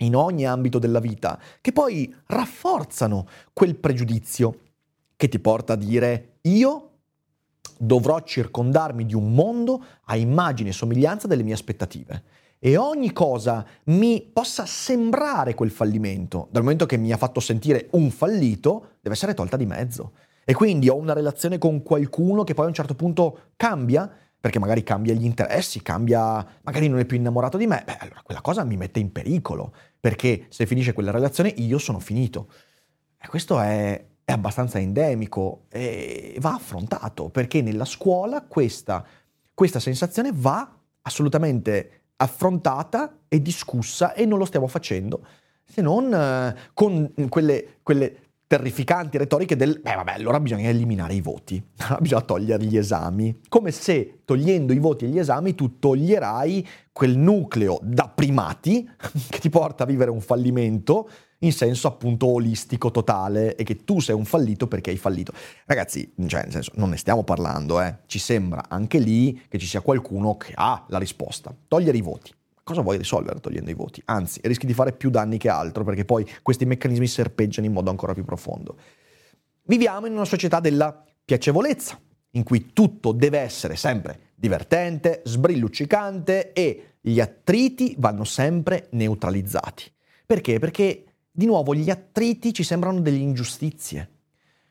[0.00, 4.58] in ogni ambito della vita che poi rafforzano quel pregiudizio
[5.16, 6.90] che ti porta a dire io
[7.78, 13.66] dovrò circondarmi di un mondo a immagine e somiglianza delle mie aspettative e ogni cosa
[13.86, 19.16] mi possa sembrare quel fallimento, dal momento che mi ha fatto sentire un fallito, deve
[19.16, 20.12] essere tolta di mezzo.
[20.44, 24.60] E quindi ho una relazione con qualcuno che poi a un certo punto cambia, perché
[24.60, 28.40] magari cambia gli interessi, cambia, magari non è più innamorato di me, beh, allora quella
[28.40, 32.48] cosa mi mette in pericolo, perché se finisce quella relazione io sono finito.
[33.20, 39.04] E questo è, è abbastanza endemico e va affrontato, perché nella scuola questa,
[39.52, 45.24] questa sensazione va assolutamente affrontata e discussa e non lo stiamo facendo
[45.64, 51.22] se non eh, con quelle, quelle terrificanti retoriche del beh vabbè allora bisogna eliminare i
[51.22, 51.62] voti,
[52.00, 57.16] bisogna togliere gli esami, come se togliendo i voti e gli esami tu toglierai quel
[57.16, 58.86] nucleo da primati
[59.30, 61.08] che ti porta a vivere un fallimento
[61.42, 65.32] in senso appunto olistico totale e che tu sei un fallito perché hai fallito.
[65.66, 67.98] Ragazzi, cioè nel senso non ne stiamo parlando, eh.
[68.06, 71.54] Ci sembra anche lì che ci sia qualcuno che ha la risposta.
[71.68, 72.32] Togliere i voti.
[72.64, 74.00] Cosa vuoi risolvere togliendo i voti?
[74.04, 77.90] Anzi, rischi di fare più danni che altro perché poi questi meccanismi serpeggiano in modo
[77.90, 78.76] ancora più profondo.
[79.64, 81.98] Viviamo in una società della piacevolezza,
[82.30, 89.90] in cui tutto deve essere sempre divertente, sbrilluccicante e gli attriti vanno sempre neutralizzati.
[90.24, 90.58] Perché?
[90.58, 94.10] Perché di nuovo gli attriti ci sembrano delle ingiustizie.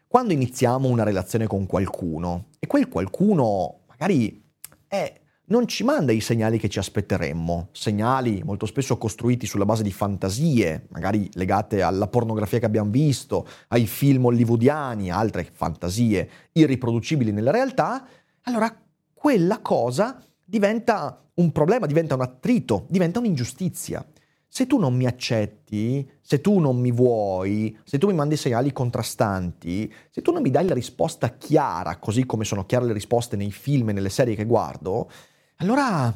[0.07, 4.43] Quando iniziamo una relazione con qualcuno e quel qualcuno magari
[4.87, 9.81] è, non ci manda i segnali che ci aspetteremmo, segnali molto spesso costruiti sulla base
[9.83, 17.31] di fantasie, magari legate alla pornografia che abbiamo visto, ai film hollywoodiani, altre fantasie irriproducibili
[17.31, 18.05] nella realtà,
[18.43, 18.73] allora
[19.13, 24.05] quella cosa diventa un problema, diventa un attrito, diventa un'ingiustizia.
[24.53, 28.73] Se tu non mi accetti, se tu non mi vuoi, se tu mi mandi segnali
[28.73, 33.37] contrastanti, se tu non mi dai la risposta chiara, così come sono chiare le risposte
[33.37, 35.09] nei film e nelle serie che guardo,
[35.55, 36.13] allora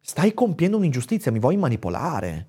[0.00, 2.48] stai compiendo un'ingiustizia, mi vuoi manipolare.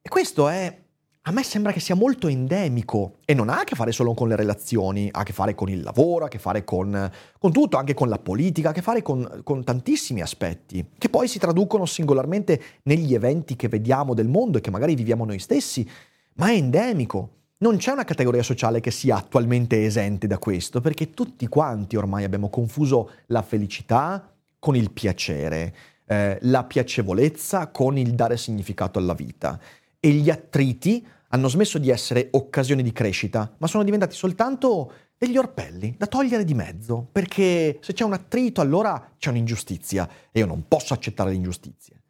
[0.00, 0.81] E questo è
[1.24, 4.26] a me sembra che sia molto endemico e non ha a che fare solo con
[4.26, 7.52] le relazioni, ha a che fare con il lavoro, ha a che fare con, con
[7.52, 11.28] tutto, anche con la politica, ha a che fare con, con, tantissimi aspetti, che poi
[11.28, 15.88] si traducono singolarmente negli eventi che vediamo del mondo e che magari viviamo noi stessi,
[16.34, 17.30] ma è endemico.
[17.58, 22.24] Non c'è una categoria sociale che sia attualmente esente da questo, perché tutti quanti ormai
[22.24, 25.72] abbiamo confuso la felicità con il piacere,
[26.04, 29.60] eh, la piacevolezza con il dare significato alla vita
[30.04, 35.36] e gli attriti hanno smesso di essere occasioni di crescita, ma sono diventati soltanto degli
[35.36, 40.46] orpelli da togliere di mezzo, perché se c'è un attrito allora c'è un'ingiustizia e io
[40.46, 42.02] non posso accettare le ingiustizie.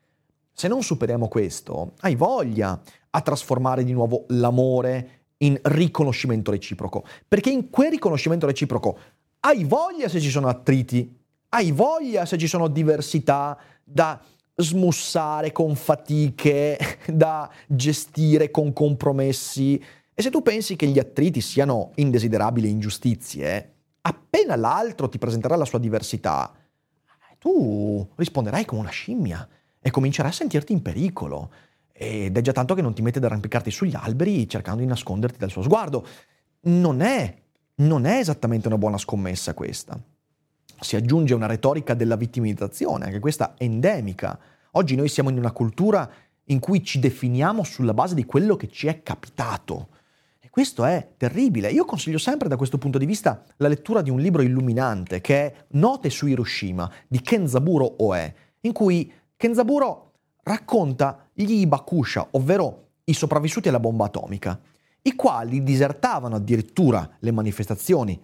[0.54, 7.50] Se non superiamo questo, hai voglia a trasformare di nuovo l'amore in riconoscimento reciproco, perché
[7.50, 8.98] in quel riconoscimento reciproco
[9.40, 11.14] hai voglia se ci sono attriti,
[11.50, 14.18] hai voglia se ci sono diversità da
[14.62, 19.82] smussare con fatiche, da gestire con compromessi.
[20.14, 25.64] E se tu pensi che gli attriti siano indesiderabili ingiustizie, appena l'altro ti presenterà la
[25.64, 26.52] sua diversità,
[27.38, 29.48] tu risponderai come una scimmia
[29.80, 31.50] e comincerai a sentirti in pericolo.
[31.92, 35.38] Ed è già tanto che non ti mette ad arrampicarti sugli alberi cercando di nasconderti
[35.38, 36.06] dal suo sguardo.
[36.62, 37.36] Non è,
[37.76, 40.00] non è esattamente una buona scommessa questa
[40.82, 44.38] si aggiunge una retorica della vittimizzazione, anche questa endemica.
[44.74, 46.10] Oggi noi siamo in una cultura
[46.44, 49.88] in cui ci definiamo sulla base di quello che ci è capitato.
[50.40, 51.70] E questo è terribile.
[51.70, 55.44] Io consiglio sempre da questo punto di vista la lettura di un libro illuminante che
[55.44, 63.12] è Note su Hiroshima di Kenzaburo Oe, in cui Kenzaburo racconta gli Ibakusha, ovvero i
[63.12, 64.58] sopravvissuti alla bomba atomica,
[65.02, 68.18] i quali disertavano addirittura le manifestazioni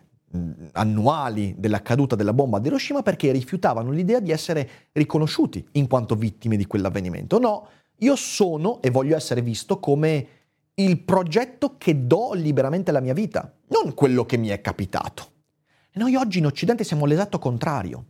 [0.73, 6.15] annuali della caduta della bomba ad Hiroshima perché rifiutavano l'idea di essere riconosciuti in quanto
[6.15, 7.39] vittime di quell'avvenimento.
[7.39, 10.27] No, io sono e voglio essere visto come
[10.75, 15.33] il progetto che do liberamente alla mia vita, non quello che mi è capitato.
[15.95, 18.05] Noi oggi in Occidente siamo l'esatto contrario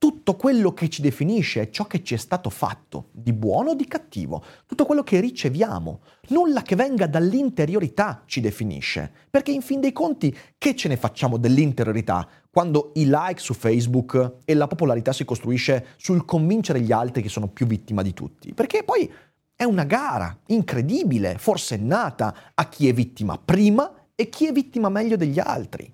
[0.00, 3.86] tutto quello che ci definisce ciò che ci è stato fatto, di buono o di
[3.86, 9.92] cattivo, tutto quello che riceviamo, nulla che venga dall'interiorità ci definisce, perché in fin dei
[9.92, 15.26] conti che ce ne facciamo dell'interiorità quando i like su Facebook e la popolarità si
[15.26, 18.54] costruisce sul convincere gli altri che sono più vittima di tutti?
[18.54, 19.12] Perché poi
[19.54, 24.88] è una gara incredibile, forse nata a chi è vittima prima e chi è vittima
[24.88, 25.92] meglio degli altri.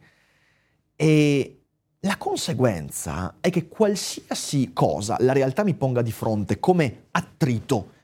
[0.95, 1.56] E
[2.07, 7.95] la conseguenza è che qualsiasi cosa la realtà mi ponga di fronte come attrito,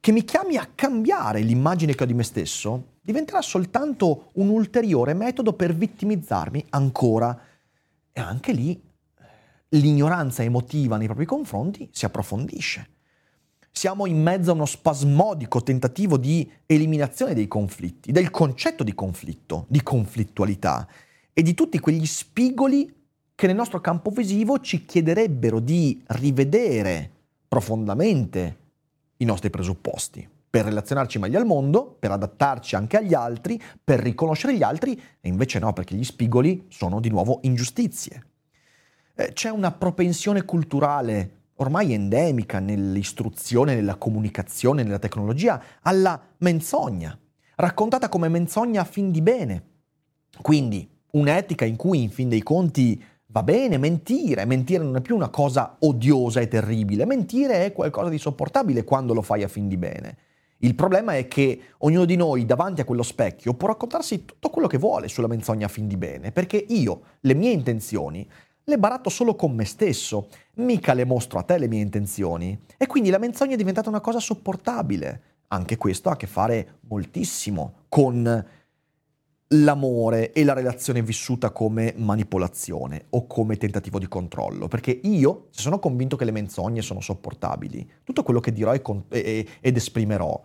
[0.00, 5.14] che mi chiami a cambiare l'immagine che ho di me stesso, diventerà soltanto un ulteriore
[5.14, 7.38] metodo per vittimizzarmi ancora.
[8.12, 8.82] E anche lì
[9.68, 12.88] l'ignoranza emotiva nei propri confronti si approfondisce.
[13.70, 19.66] Siamo in mezzo a uno spasmodico tentativo di eliminazione dei conflitti, del concetto di conflitto,
[19.68, 20.86] di conflittualità
[21.32, 23.00] e di tutti quegli spigoli
[23.42, 27.10] che nel nostro campo visivo ci chiederebbero di rivedere
[27.48, 28.58] profondamente
[29.16, 34.56] i nostri presupposti per relazionarci meglio al mondo, per adattarci anche agli altri, per riconoscere
[34.56, 38.26] gli altri, e invece no, perché gli spigoli sono di nuovo ingiustizie.
[39.16, 47.18] Eh, c'è una propensione culturale ormai endemica nell'istruzione, nella comunicazione, nella tecnologia, alla menzogna,
[47.56, 49.62] raccontata come menzogna a fin di bene.
[50.40, 53.02] Quindi un'etica in cui in fin dei conti
[53.32, 58.10] Va bene, mentire, mentire non è più una cosa odiosa e terribile, mentire è qualcosa
[58.10, 60.16] di sopportabile quando lo fai a fin di bene.
[60.58, 64.68] Il problema è che ognuno di noi davanti a quello specchio può raccontarsi tutto quello
[64.68, 68.28] che vuole sulla menzogna a fin di bene, perché io le mie intenzioni
[68.64, 72.64] le baratto solo con me stesso, mica le mostro a te le mie intenzioni.
[72.76, 75.22] E quindi la menzogna è diventata una cosa sopportabile.
[75.48, 78.44] Anche questo ha a che fare moltissimo con
[79.52, 85.62] l'amore e la relazione vissuta come manipolazione o come tentativo di controllo, perché io, se
[85.62, 90.42] sono convinto che le menzogne sono sopportabili, tutto quello che dirò con- e- ed esprimerò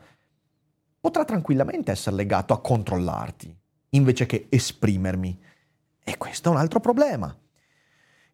[0.99, 3.55] potrà tranquillamente essere legato a controllarti,
[3.91, 5.39] invece che esprimermi.
[6.03, 7.33] E questo è un altro problema.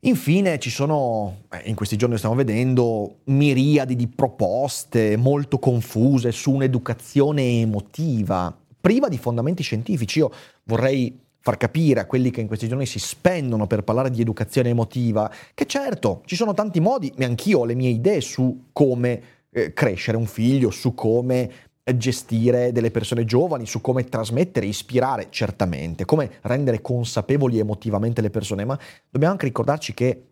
[0.06, 7.62] Infine ci sono, in questi giorni stiamo vedendo, miriadi di proposte molto confuse su un'educazione
[7.62, 10.20] emotiva priva di fondamenti scientifici.
[10.20, 10.30] Io
[10.66, 14.70] vorrei far capire a quelli che in questi giorni si spendono per parlare di educazione
[14.70, 19.22] emotiva che certo ci sono tanti modi, e anch'io ho le mie idee su come
[19.50, 21.52] eh, crescere un figlio, su come
[21.98, 28.64] gestire delle persone giovani, su come trasmettere, ispirare, certamente, come rendere consapevoli emotivamente le persone,
[28.64, 30.28] ma dobbiamo anche ricordarci che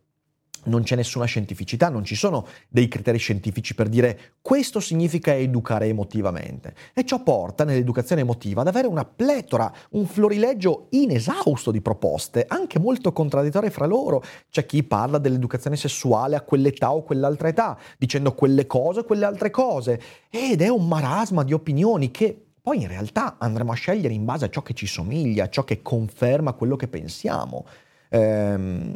[0.65, 5.87] non c'è nessuna scientificità, non ci sono dei criteri scientifici per dire questo significa educare
[5.87, 6.73] emotivamente.
[6.93, 12.79] E ciò porta nell'educazione emotiva ad avere una pletora, un florileggio inesausto di proposte, anche
[12.79, 14.23] molto contraddittorie fra loro.
[14.49, 19.25] C'è chi parla dell'educazione sessuale a quell'età o quell'altra età, dicendo quelle cose o quelle
[19.25, 20.01] altre cose.
[20.29, 24.45] Ed è un marasma di opinioni che poi in realtà andremo a scegliere in base
[24.45, 27.65] a ciò che ci somiglia, a ciò che conferma quello che pensiamo.
[28.09, 28.93] Ehm,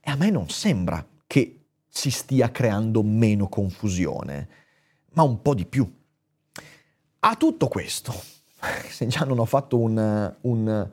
[0.00, 4.48] e a me non sembra che si stia creando meno confusione,
[5.12, 5.90] ma un po' di più.
[7.20, 8.12] A tutto questo,
[8.88, 10.90] se già non ho fatto un, un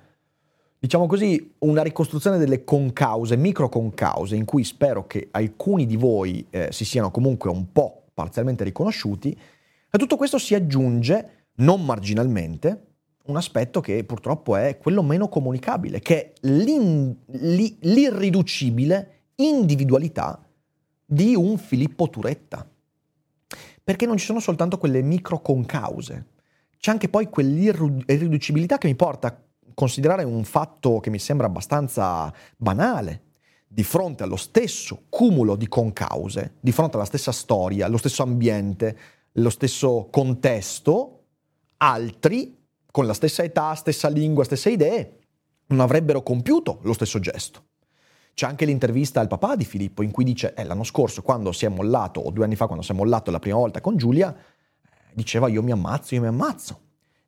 [0.80, 6.46] diciamo così, una ricostruzione delle concause, micro concause, in cui spero che alcuni di voi
[6.50, 9.38] eh, si siano comunque un po' parzialmente riconosciuti,
[9.90, 12.97] a tutto questo si aggiunge, non marginalmente,
[13.28, 17.16] un aspetto che purtroppo è quello meno comunicabile, che è li,
[17.80, 20.42] l'irriducibile individualità
[21.06, 22.68] di un Filippo Turetta.
[23.84, 26.26] Perché non ci sono soltanto quelle micro concause,
[26.78, 29.38] c'è anche poi quell'irriducibilità che mi porta a
[29.74, 33.24] considerare un fatto che mi sembra abbastanza banale.
[33.68, 38.98] Di fronte allo stesso cumulo di concause, di fronte alla stessa storia, lo stesso ambiente,
[39.34, 41.26] lo stesso contesto,
[41.78, 42.57] altri
[42.98, 45.20] con la stessa età, stessa lingua, stesse idee,
[45.68, 47.66] non avrebbero compiuto lo stesso gesto.
[48.34, 51.66] C'è anche l'intervista al papà di Filippo in cui dice, eh, l'anno scorso quando si
[51.66, 54.36] è mollato, o due anni fa quando si è mollato la prima volta con Giulia,
[55.14, 56.80] diceva io mi ammazzo, io mi ammazzo.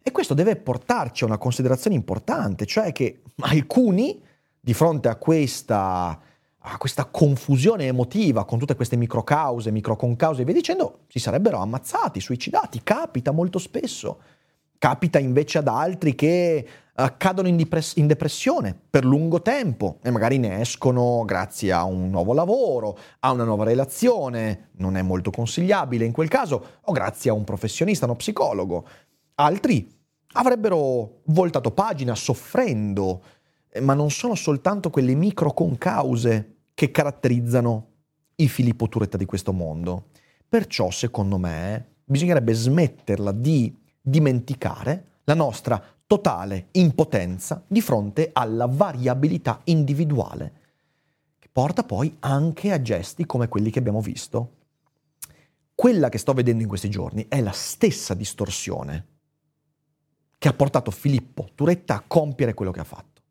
[0.01, 4.19] E questo deve portarci a una considerazione importante, cioè che alcuni,
[4.59, 6.19] di fronte a questa,
[6.57, 12.19] a questa confusione emotiva con tutte queste microcause, microconcause e via dicendo, si sarebbero ammazzati,
[12.19, 12.81] suicidati.
[12.81, 14.19] Capita molto spesso.
[14.79, 16.65] Capita invece ad altri che
[16.95, 21.83] uh, cadono in, depress- in, depressione per lungo tempo e magari ne escono grazie a
[21.83, 26.93] un nuovo lavoro, a una nuova relazione, non è molto consigliabile in quel caso, o
[26.93, 28.87] grazie a un professionista, uno psicologo.
[29.35, 29.93] Altri
[30.33, 33.21] avrebbero voltato pagina soffrendo,
[33.69, 37.87] eh, ma non sono soltanto quelle micro concause che caratterizzano
[38.35, 40.05] i Filippo Turetta di questo mondo.
[40.47, 49.61] Perciò, secondo me, bisognerebbe smetterla di dimenticare la nostra totale impotenza di fronte alla variabilità
[49.65, 50.53] individuale,
[51.37, 54.55] che porta poi anche a gesti come quelli che abbiamo visto.
[55.75, 59.05] Quella che sto vedendo in questi giorni è la stessa distorsione
[60.39, 63.21] che ha portato Filippo Turetta a compiere quello che ha fatto.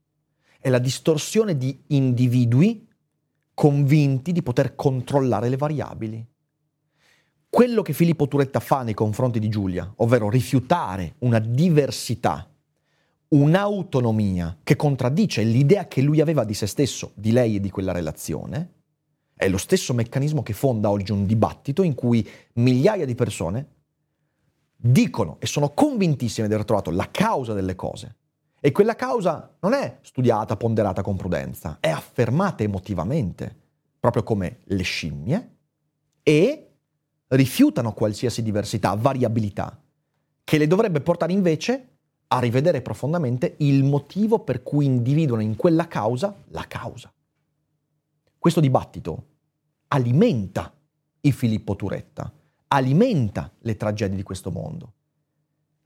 [0.60, 2.86] È la distorsione di individui
[3.54, 6.26] convinti di poter controllare le variabili
[7.50, 12.48] quello che Filippo Turetta fa nei confronti di Giulia, ovvero rifiutare una diversità,
[13.28, 17.92] un'autonomia che contraddice l'idea che lui aveva di se stesso, di lei e di quella
[17.92, 18.72] relazione,
[19.34, 23.66] è lo stesso meccanismo che fonda oggi un dibattito in cui migliaia di persone
[24.76, 28.16] dicono e sono convintissime di aver trovato la causa delle cose.
[28.60, 33.56] E quella causa non è studiata, ponderata con prudenza, è affermata emotivamente,
[34.00, 35.56] proprio come le scimmie,
[36.22, 36.67] e
[37.28, 39.80] rifiutano qualsiasi diversità, variabilità,
[40.44, 41.88] che le dovrebbe portare invece
[42.28, 47.12] a rivedere profondamente il motivo per cui individuano in quella causa la causa.
[48.38, 49.26] Questo dibattito
[49.88, 50.72] alimenta
[51.20, 52.32] i Filippo Turetta,
[52.68, 54.92] alimenta le tragedie di questo mondo.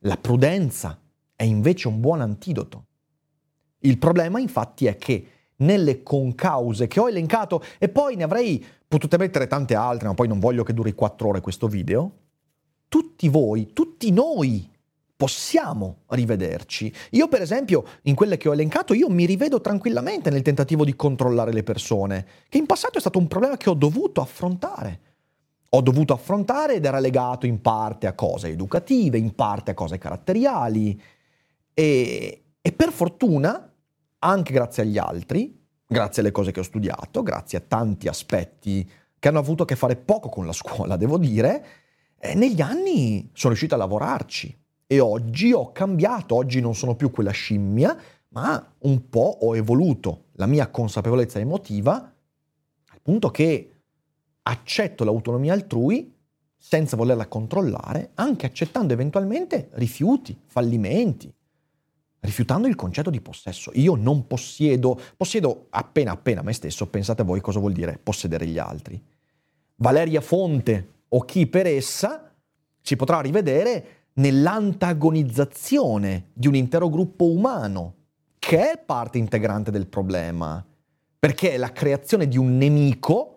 [0.00, 1.00] La prudenza
[1.34, 2.86] è invece un buon antidoto.
[3.78, 9.16] Il problema infatti è che nelle concause che ho elencato e poi ne avrei potute
[9.16, 12.12] mettere tante altre, ma poi non voglio che duri quattro ore questo video,
[12.88, 14.68] tutti voi, tutti noi
[15.16, 16.92] possiamo rivederci.
[17.10, 20.96] Io per esempio, in quelle che ho elencato, io mi rivedo tranquillamente nel tentativo di
[20.96, 25.00] controllare le persone, che in passato è stato un problema che ho dovuto affrontare.
[25.70, 29.96] Ho dovuto affrontare ed era legato in parte a cose educative, in parte a cose
[29.96, 31.00] caratteriali
[31.72, 33.71] e, e per fortuna
[34.24, 39.28] anche grazie agli altri, grazie alle cose che ho studiato, grazie a tanti aspetti che
[39.28, 41.64] hanno avuto a che fare poco con la scuola, devo dire,
[42.18, 44.58] e negli anni sono riuscito a lavorarci.
[44.86, 47.96] E oggi ho cambiato, oggi non sono più quella scimmia,
[48.28, 53.70] ma un po' ho evoluto la mia consapevolezza emotiva al punto che
[54.42, 56.14] accetto l'autonomia altrui
[56.56, 61.32] senza volerla controllare, anche accettando eventualmente rifiuti, fallimenti,
[62.22, 63.70] rifiutando il concetto di possesso.
[63.74, 68.58] Io non possiedo, possiedo appena appena me stesso, pensate voi cosa vuol dire possedere gli
[68.58, 69.02] altri.
[69.76, 72.32] Valeria Fonte o chi per essa
[72.80, 77.94] si potrà rivedere nell'antagonizzazione di un intero gruppo umano,
[78.38, 80.64] che è parte integrante del problema,
[81.18, 83.31] perché è la creazione di un nemico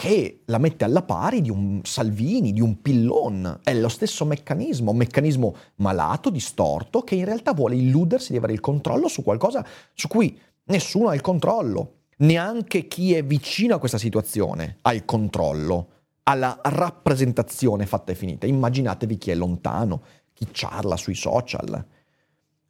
[0.00, 3.60] che la mette alla pari di un Salvini, di un Pillon.
[3.62, 8.54] È lo stesso meccanismo, un meccanismo malato, distorto, che in realtà vuole illudersi di avere
[8.54, 11.96] il controllo su qualcosa su cui nessuno ha il controllo.
[12.16, 15.88] Neanche chi è vicino a questa situazione ha il controllo,
[16.22, 18.46] alla rappresentazione fatta e finita.
[18.46, 20.00] Immaginatevi chi è lontano,
[20.32, 21.84] chi charla sui social.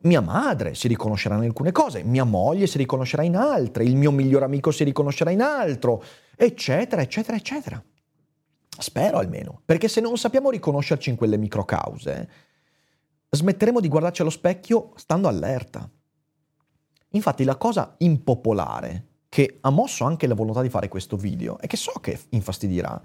[0.02, 4.10] Mia madre si riconoscerà in alcune cose, mia moglie si riconoscerà in altre, il mio
[4.10, 6.02] miglior amico si riconoscerà in altro,
[6.44, 7.84] eccetera, eccetera, eccetera.
[8.78, 12.30] Spero almeno, perché se non sappiamo riconoscerci in quelle microcause,
[13.28, 15.88] smetteremo di guardarci allo specchio stando allerta.
[17.10, 21.66] Infatti la cosa impopolare che ha mosso anche la volontà di fare questo video e
[21.66, 23.00] che so che infastidirà,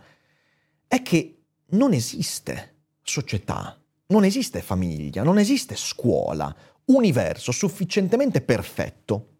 [0.87, 3.77] è che non esiste società,
[4.07, 6.55] non esiste famiglia, non esiste scuola,
[6.85, 9.34] universo sufficientemente perfetto,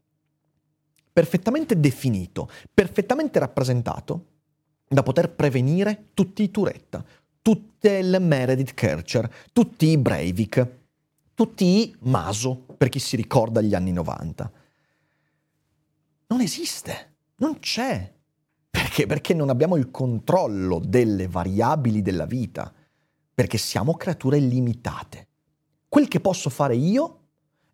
[1.15, 4.25] perfettamente definito, perfettamente rappresentato
[4.85, 7.05] da poter prevenire tutti i Turetta,
[7.41, 10.69] tutte le Meredith Kercher, tutti i Breivik,
[11.33, 14.51] tutti i Maso, per chi si ricorda gli anni 90.
[16.27, 18.13] Non esiste, non c'è.
[18.69, 19.05] Perché?
[19.05, 22.73] Perché non abbiamo il controllo delle variabili della vita,
[23.33, 25.27] perché siamo creature limitate.
[25.87, 27.21] Quel che posso fare io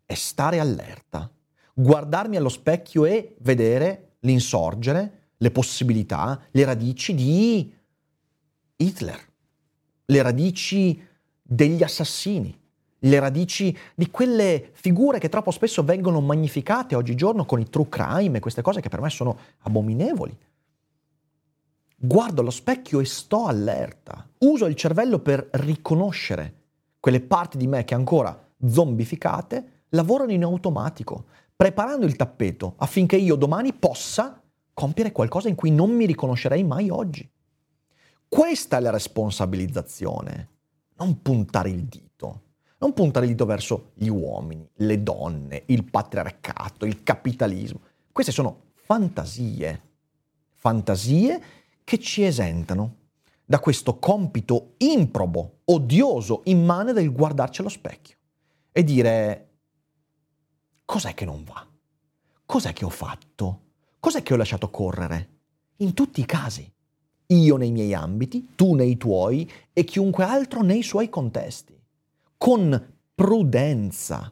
[0.06, 1.28] è stare allerta,
[1.72, 7.74] guardarmi allo specchio e vedere l'insorgere, le possibilità, le radici di
[8.76, 9.20] Hitler,
[10.06, 11.00] le radici
[11.40, 12.58] degli assassini,
[13.04, 18.38] le radici di quelle figure che troppo spesso vengono magnificate oggigiorno con i true crime
[18.38, 20.36] e queste cose che per me sono abominevoli.
[21.96, 24.28] Guardo allo specchio e sto allerta.
[24.38, 26.54] Uso il cervello per riconoscere
[26.98, 33.36] quelle parti di me che ancora zombificate lavorano in automatico, preparando il tappeto affinché io
[33.36, 34.42] domani possa
[34.72, 37.28] compiere qualcosa in cui non mi riconoscerei mai oggi.
[38.28, 40.48] Questa è la responsabilizzazione,
[40.96, 42.42] non puntare il dito,
[42.78, 47.80] non puntare il dito verso gli uomini, le donne, il patriarcato, il capitalismo.
[48.10, 49.80] Queste sono fantasie,
[50.54, 51.42] fantasie
[51.84, 52.96] che ci esentano
[53.44, 58.16] da questo compito improbo, odioso, immane del guardarci allo specchio
[58.72, 59.48] e dire
[60.92, 61.66] cos'è che non va?
[62.44, 63.60] Cos'è che ho fatto?
[63.98, 65.30] Cos'è che ho lasciato correre?
[65.76, 66.70] In tutti i casi.
[67.28, 71.82] Io nei miei ambiti, tu nei tuoi e chiunque altro nei suoi contesti.
[72.36, 74.30] Con prudenza.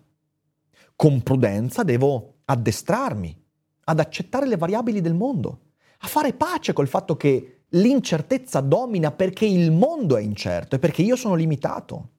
[0.95, 3.43] Con prudenza devo addestrarmi
[3.85, 5.61] ad accettare le variabili del mondo,
[6.01, 11.01] a fare pace col fatto che l'incertezza domina perché il mondo è incerto e perché
[11.01, 12.11] io sono limitato.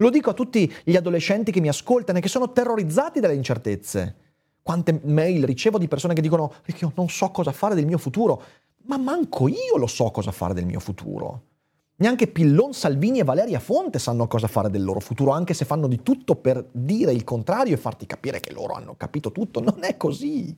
[0.00, 4.16] Lo dico a tutti gli adolescenti che mi ascoltano e che sono terrorizzati dalle incertezze.
[4.62, 8.42] Quante mail ricevo di persone che dicono io non so cosa fare del mio futuro,
[8.84, 11.42] ma manco io lo so cosa fare del mio futuro.
[11.96, 15.86] Neanche Pillon, Salvini e Valeria Fonte sanno cosa fare del loro futuro, anche se fanno
[15.86, 19.60] di tutto per dire il contrario e farti capire che loro hanno capito tutto.
[19.60, 20.56] Non è così.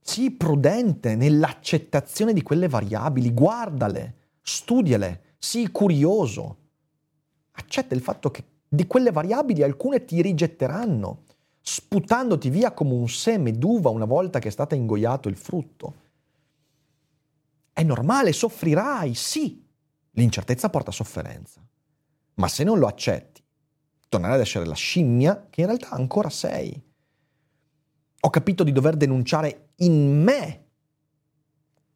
[0.00, 6.56] Sii prudente nell'accettazione di quelle variabili, guardale, studiale, sii curioso
[7.60, 11.24] accetta il fatto che di quelle variabili alcune ti rigetteranno,
[11.60, 15.94] sputandoti via come un seme d'uva una volta che è stato ingoiato il frutto.
[17.72, 19.66] È normale, soffrirai, sì.
[20.12, 21.60] L'incertezza porta sofferenza.
[22.34, 23.42] Ma se non lo accetti,
[24.08, 26.82] tornerai ad essere la scimmia che in realtà ancora sei.
[28.22, 30.64] Ho capito di dover denunciare in me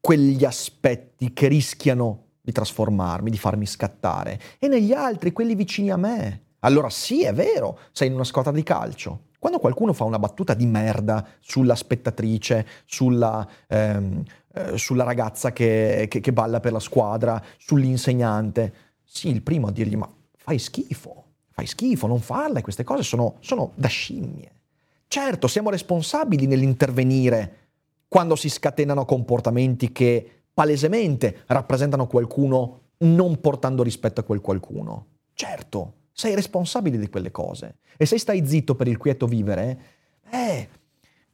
[0.00, 5.97] quegli aspetti che rischiano di trasformarmi, di farmi scattare, e negli altri, quelli vicini a
[5.97, 6.42] me.
[6.61, 9.28] Allora sì, è vero, sei in una squadra di calcio.
[9.38, 14.22] Quando qualcuno fa una battuta di merda sulla spettatrice, sulla, ehm,
[14.53, 19.72] eh, sulla ragazza che, che, che balla per la squadra, sull'insegnante, sì, il primo a
[19.72, 24.53] dirgli ma fai schifo, fai schifo, non farle, queste cose sono, sono da scimmie.
[25.09, 27.57] Certo, siamo responsabili nell'intervenire
[28.07, 35.07] quando si scatenano comportamenti che palesemente rappresentano qualcuno non portando rispetto a quel qualcuno.
[35.34, 37.78] Certo, sei responsabile di quelle cose.
[37.96, 39.80] E se stai zitto per il quieto vivere,
[40.30, 40.68] eh,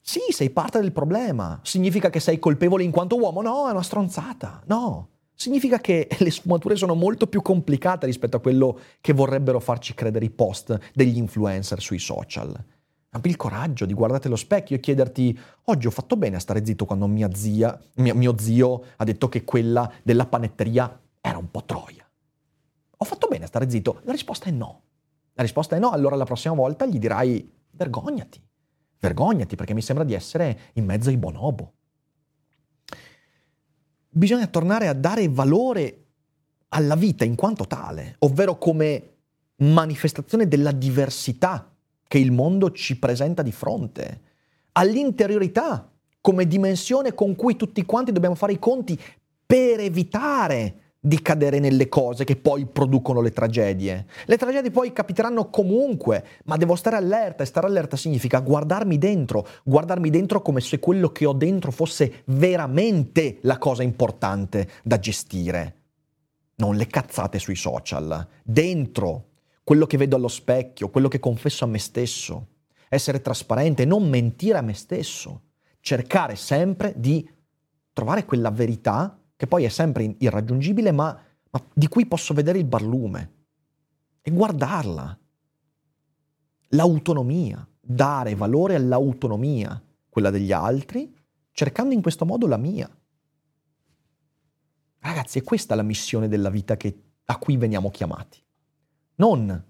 [0.00, 1.60] sì, sei parte del problema.
[1.62, 3.42] Significa che sei colpevole in quanto uomo?
[3.42, 4.62] No, è una stronzata.
[4.66, 5.08] No.
[5.34, 10.24] Significa che le sfumature sono molto più complicate rispetto a quello che vorrebbero farci credere
[10.24, 12.52] i post degli influencer sui social.
[13.12, 16.64] Abbi il coraggio di guardarti allo specchio e chiederti: oggi ho fatto bene a stare
[16.64, 21.50] zitto quando mia zia, mia, mio zio ha detto che quella della panetteria era un
[21.50, 22.08] po' troia.
[22.96, 24.00] Ho fatto bene a stare zitto?
[24.04, 24.82] La risposta è no.
[25.32, 28.40] La risposta è no, allora la prossima volta gli dirai vergognati,
[28.98, 31.72] vergognati perché mi sembra di essere in mezzo ai bonobo.
[34.08, 36.04] Bisogna tornare a dare valore
[36.68, 39.16] alla vita in quanto tale, ovvero come
[39.56, 41.69] manifestazione della diversità
[42.10, 44.20] che il mondo ci presenta di fronte,
[44.72, 45.88] all'interiorità
[46.20, 49.00] come dimensione con cui tutti quanti dobbiamo fare i conti
[49.46, 54.06] per evitare di cadere nelle cose che poi producono le tragedie.
[54.24, 59.46] Le tragedie poi capiteranno comunque, ma devo stare allerta e stare allerta significa guardarmi dentro,
[59.62, 65.76] guardarmi dentro come se quello che ho dentro fosse veramente la cosa importante da gestire.
[66.56, 69.26] Non le cazzate sui social, dentro
[69.70, 72.48] quello che vedo allo specchio, quello che confesso a me stesso,
[72.88, 75.42] essere trasparente, non mentire a me stesso,
[75.78, 77.30] cercare sempre di
[77.92, 81.16] trovare quella verità che poi è sempre irraggiungibile, ma,
[81.50, 83.32] ma di cui posso vedere il barlume
[84.22, 85.16] e guardarla.
[86.70, 91.14] L'autonomia, dare valore all'autonomia, quella degli altri,
[91.52, 92.90] cercando in questo modo la mia.
[94.98, 98.42] Ragazzi, è questa la missione della vita che, a cui veniamo chiamati.
[99.20, 99.64] Non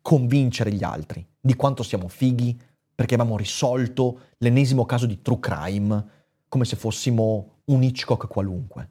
[0.00, 2.58] convincere gli altri di quanto siamo fighi
[2.94, 6.06] perché abbiamo risolto l'ennesimo caso di true crime
[6.48, 8.90] come se fossimo un Hitchcock qualunque.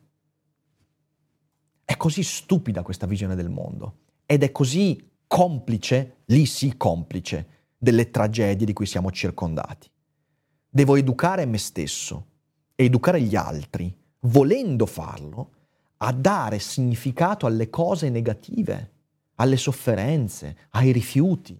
[1.83, 8.11] È così stupida questa visione del mondo ed è così complice, lì sì complice, delle
[8.11, 9.89] tragedie di cui siamo circondati.
[10.69, 12.27] Devo educare me stesso
[12.75, 15.53] e educare gli altri, volendo farlo,
[15.97, 18.91] a dare significato alle cose negative,
[19.37, 21.59] alle sofferenze, ai rifiuti.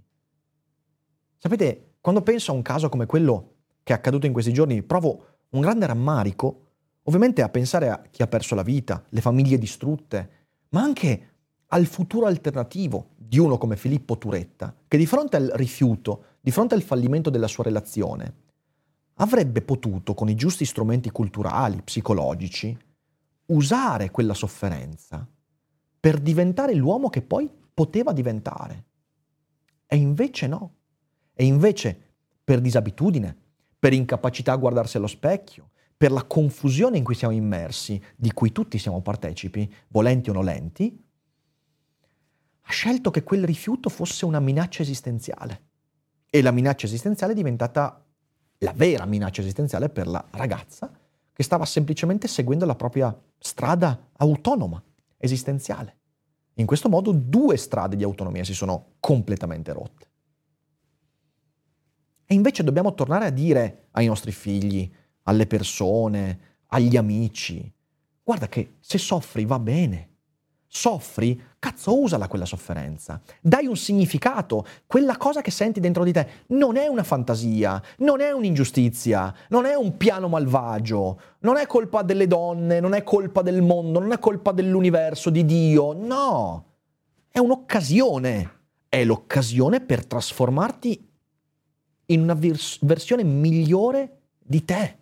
[1.38, 5.26] Sapete, quando penso a un caso come quello che è accaduto in questi giorni, provo
[5.50, 6.68] un grande rammarico
[7.08, 10.30] Ovviamente a pensare a chi ha perso la vita, le famiglie distrutte,
[10.70, 11.30] ma anche
[11.68, 16.76] al futuro alternativo di uno come Filippo Turetta, che di fronte al rifiuto, di fronte
[16.76, 18.34] al fallimento della sua relazione,
[19.16, 22.78] avrebbe potuto, con i giusti strumenti culturali, psicologici,
[23.48, 25.26] usare quella sofferenza
[26.00, 28.86] per diventare l'uomo che poi poteva diventare.
[29.86, 30.74] E invece no.
[31.36, 33.38] E invece, per disabitudine,
[33.78, 38.52] per incapacità a guardarsi allo specchio, per la confusione in cui siamo immersi, di cui
[38.52, 41.06] tutti siamo partecipi, volenti o nolenti,
[42.62, 45.66] ha scelto che quel rifiuto fosse una minaccia esistenziale.
[46.32, 48.04] E la minaccia esistenziale è diventata
[48.58, 50.92] la vera minaccia esistenziale per la ragazza
[51.32, 54.84] che stava semplicemente seguendo la propria strada autonoma,
[55.20, 55.97] esistenziale.
[56.60, 60.08] In questo modo due strade di autonomia si sono completamente rotte.
[62.26, 64.92] E invece dobbiamo tornare a dire ai nostri figli,
[65.24, 67.72] alle persone, agli amici.
[68.24, 70.07] Guarda che se soffri va bene.
[70.70, 73.22] Soffri, cazzo usala quella sofferenza.
[73.42, 74.66] Dai un significato.
[74.86, 79.66] Quella cosa che senti dentro di te non è una fantasia, non è un'ingiustizia, non
[79.66, 84.12] è un piano malvagio, non è colpa delle donne, non è colpa del mondo, non
[84.12, 85.94] è colpa dell'universo, di Dio.
[85.94, 86.66] No,
[87.30, 88.56] è un'occasione.
[88.90, 91.10] È l'occasione per trasformarti
[92.08, 94.98] in una vers- versione migliore di te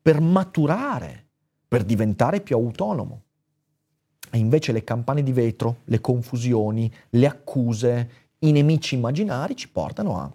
[0.00, 1.28] per maturare,
[1.66, 3.23] per diventare più autonomo.
[4.34, 8.10] E invece le campane di vetro, le confusioni, le accuse,
[8.40, 10.32] i nemici immaginari ci portano a,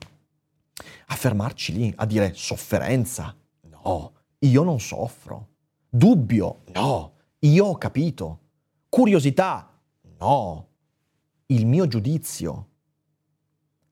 [1.07, 3.35] a fermarci lì, a dire sofferenza.
[3.63, 5.47] No, io non soffro.
[5.89, 6.61] Dubbio.
[6.73, 8.39] No, io ho capito.
[8.87, 9.69] Curiosità.
[10.17, 10.67] No,
[11.47, 12.67] il mio giudizio.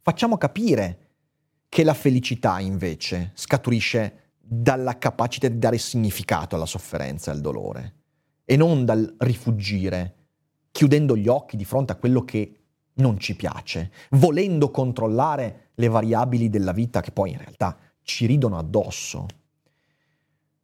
[0.02, 1.10] Facciamo capire
[1.68, 7.97] che la felicità invece scaturisce dalla capacità di dare significato alla sofferenza e al dolore
[8.50, 10.16] e non dal rifugire,
[10.72, 12.60] chiudendo gli occhi di fronte a quello che
[12.94, 18.58] non ci piace, volendo controllare le variabili della vita che poi in realtà ci ridono
[18.58, 19.26] addosso.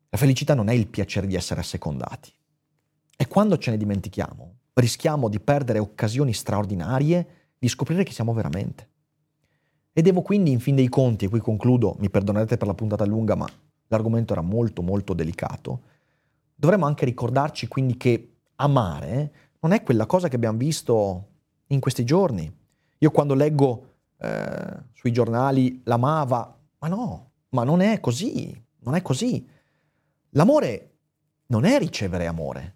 [0.07, 2.31] La felicità non è il piacere di essere assecondati.
[3.17, 7.27] E quando ce ne dimentichiamo, rischiamo di perdere occasioni straordinarie
[7.59, 8.91] di scoprire chi siamo veramente.
[9.91, 13.03] E devo quindi, in fin dei conti, e qui concludo, mi perdonerete per la puntata
[13.03, 13.47] lunga, ma
[13.88, 15.81] l'argomento era molto molto delicato,
[16.64, 21.28] dovremmo anche ricordarci quindi che amare non è quella cosa che abbiamo visto
[21.68, 22.49] in questi giorni.
[22.99, 29.01] Io quando leggo eh, sui giornali l'amava, ma no, ma non è così, non è
[29.01, 29.45] così.
[30.30, 30.91] L'amore
[31.47, 32.76] non è ricevere amore.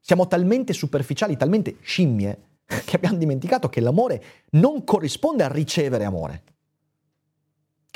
[0.00, 6.42] Siamo talmente superficiali, talmente scimmie, che abbiamo dimenticato che l'amore non corrisponde a ricevere amore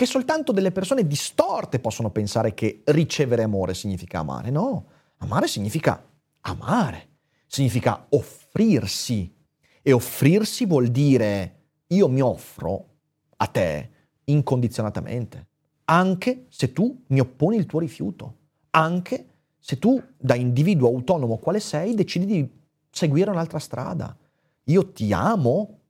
[0.01, 4.51] che soltanto delle persone distorte possono pensare che ricevere amore significa amare.
[4.51, 4.87] No,
[5.21, 6.05] amare significa
[6.43, 7.09] amare,
[7.47, 9.35] significa offrirsi.
[9.83, 12.89] E offrirsi vuol dire io mi offro
[13.37, 13.91] a te
[14.25, 15.49] incondizionatamente,
[15.85, 18.37] anche se tu mi opponi il tuo rifiuto,
[18.71, 19.27] anche
[19.59, 22.51] se tu da individuo autonomo quale sei decidi di
[22.91, 24.17] seguire un'altra strada.
[24.65, 25.81] Io ti amo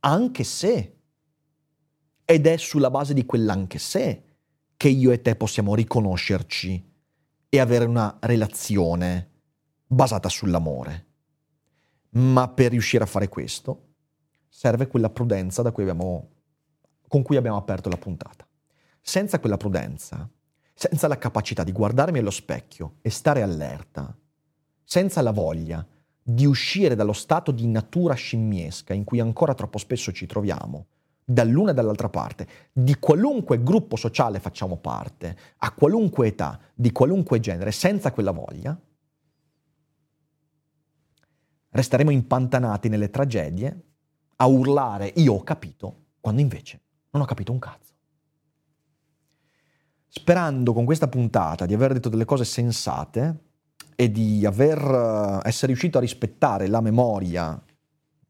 [0.00, 0.96] anche se.
[2.24, 4.22] Ed è sulla base di quell'anche se
[4.76, 6.91] che io e te possiamo riconoscerci
[7.54, 9.28] e avere una relazione
[9.86, 11.06] basata sull'amore.
[12.12, 13.88] Ma per riuscire a fare questo
[14.48, 16.30] serve quella prudenza cui abbiamo,
[17.08, 18.48] con cui abbiamo aperto la puntata.
[19.02, 20.26] Senza quella prudenza,
[20.72, 24.16] senza la capacità di guardarmi allo specchio e stare allerta,
[24.82, 25.86] senza la voglia
[26.22, 30.86] di uscire dallo stato di natura scimmiesca in cui ancora troppo spesso ci troviamo,
[31.24, 37.40] dall'una e dall'altra parte, di qualunque gruppo sociale facciamo parte, a qualunque età, di qualunque
[37.40, 38.78] genere, senza quella voglia,
[41.70, 43.82] resteremo impantanati nelle tragedie
[44.36, 47.92] a urlare io ho capito, quando invece non ho capito un cazzo.
[50.08, 53.50] Sperando con questa puntata di aver detto delle cose sensate,
[53.94, 57.60] e di aver, eh, essere riuscito a rispettare la memoria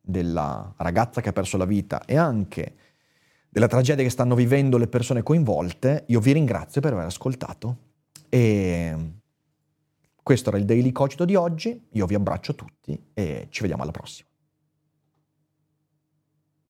[0.00, 2.76] della ragazza che ha perso la vita e anche
[3.52, 7.76] della tragedia che stanno vivendo le persone coinvolte, io vi ringrazio per aver ascoltato
[8.30, 8.96] e
[10.22, 13.92] questo era il Daily Cogito di oggi, io vi abbraccio tutti e ci vediamo alla
[13.92, 14.26] prossima.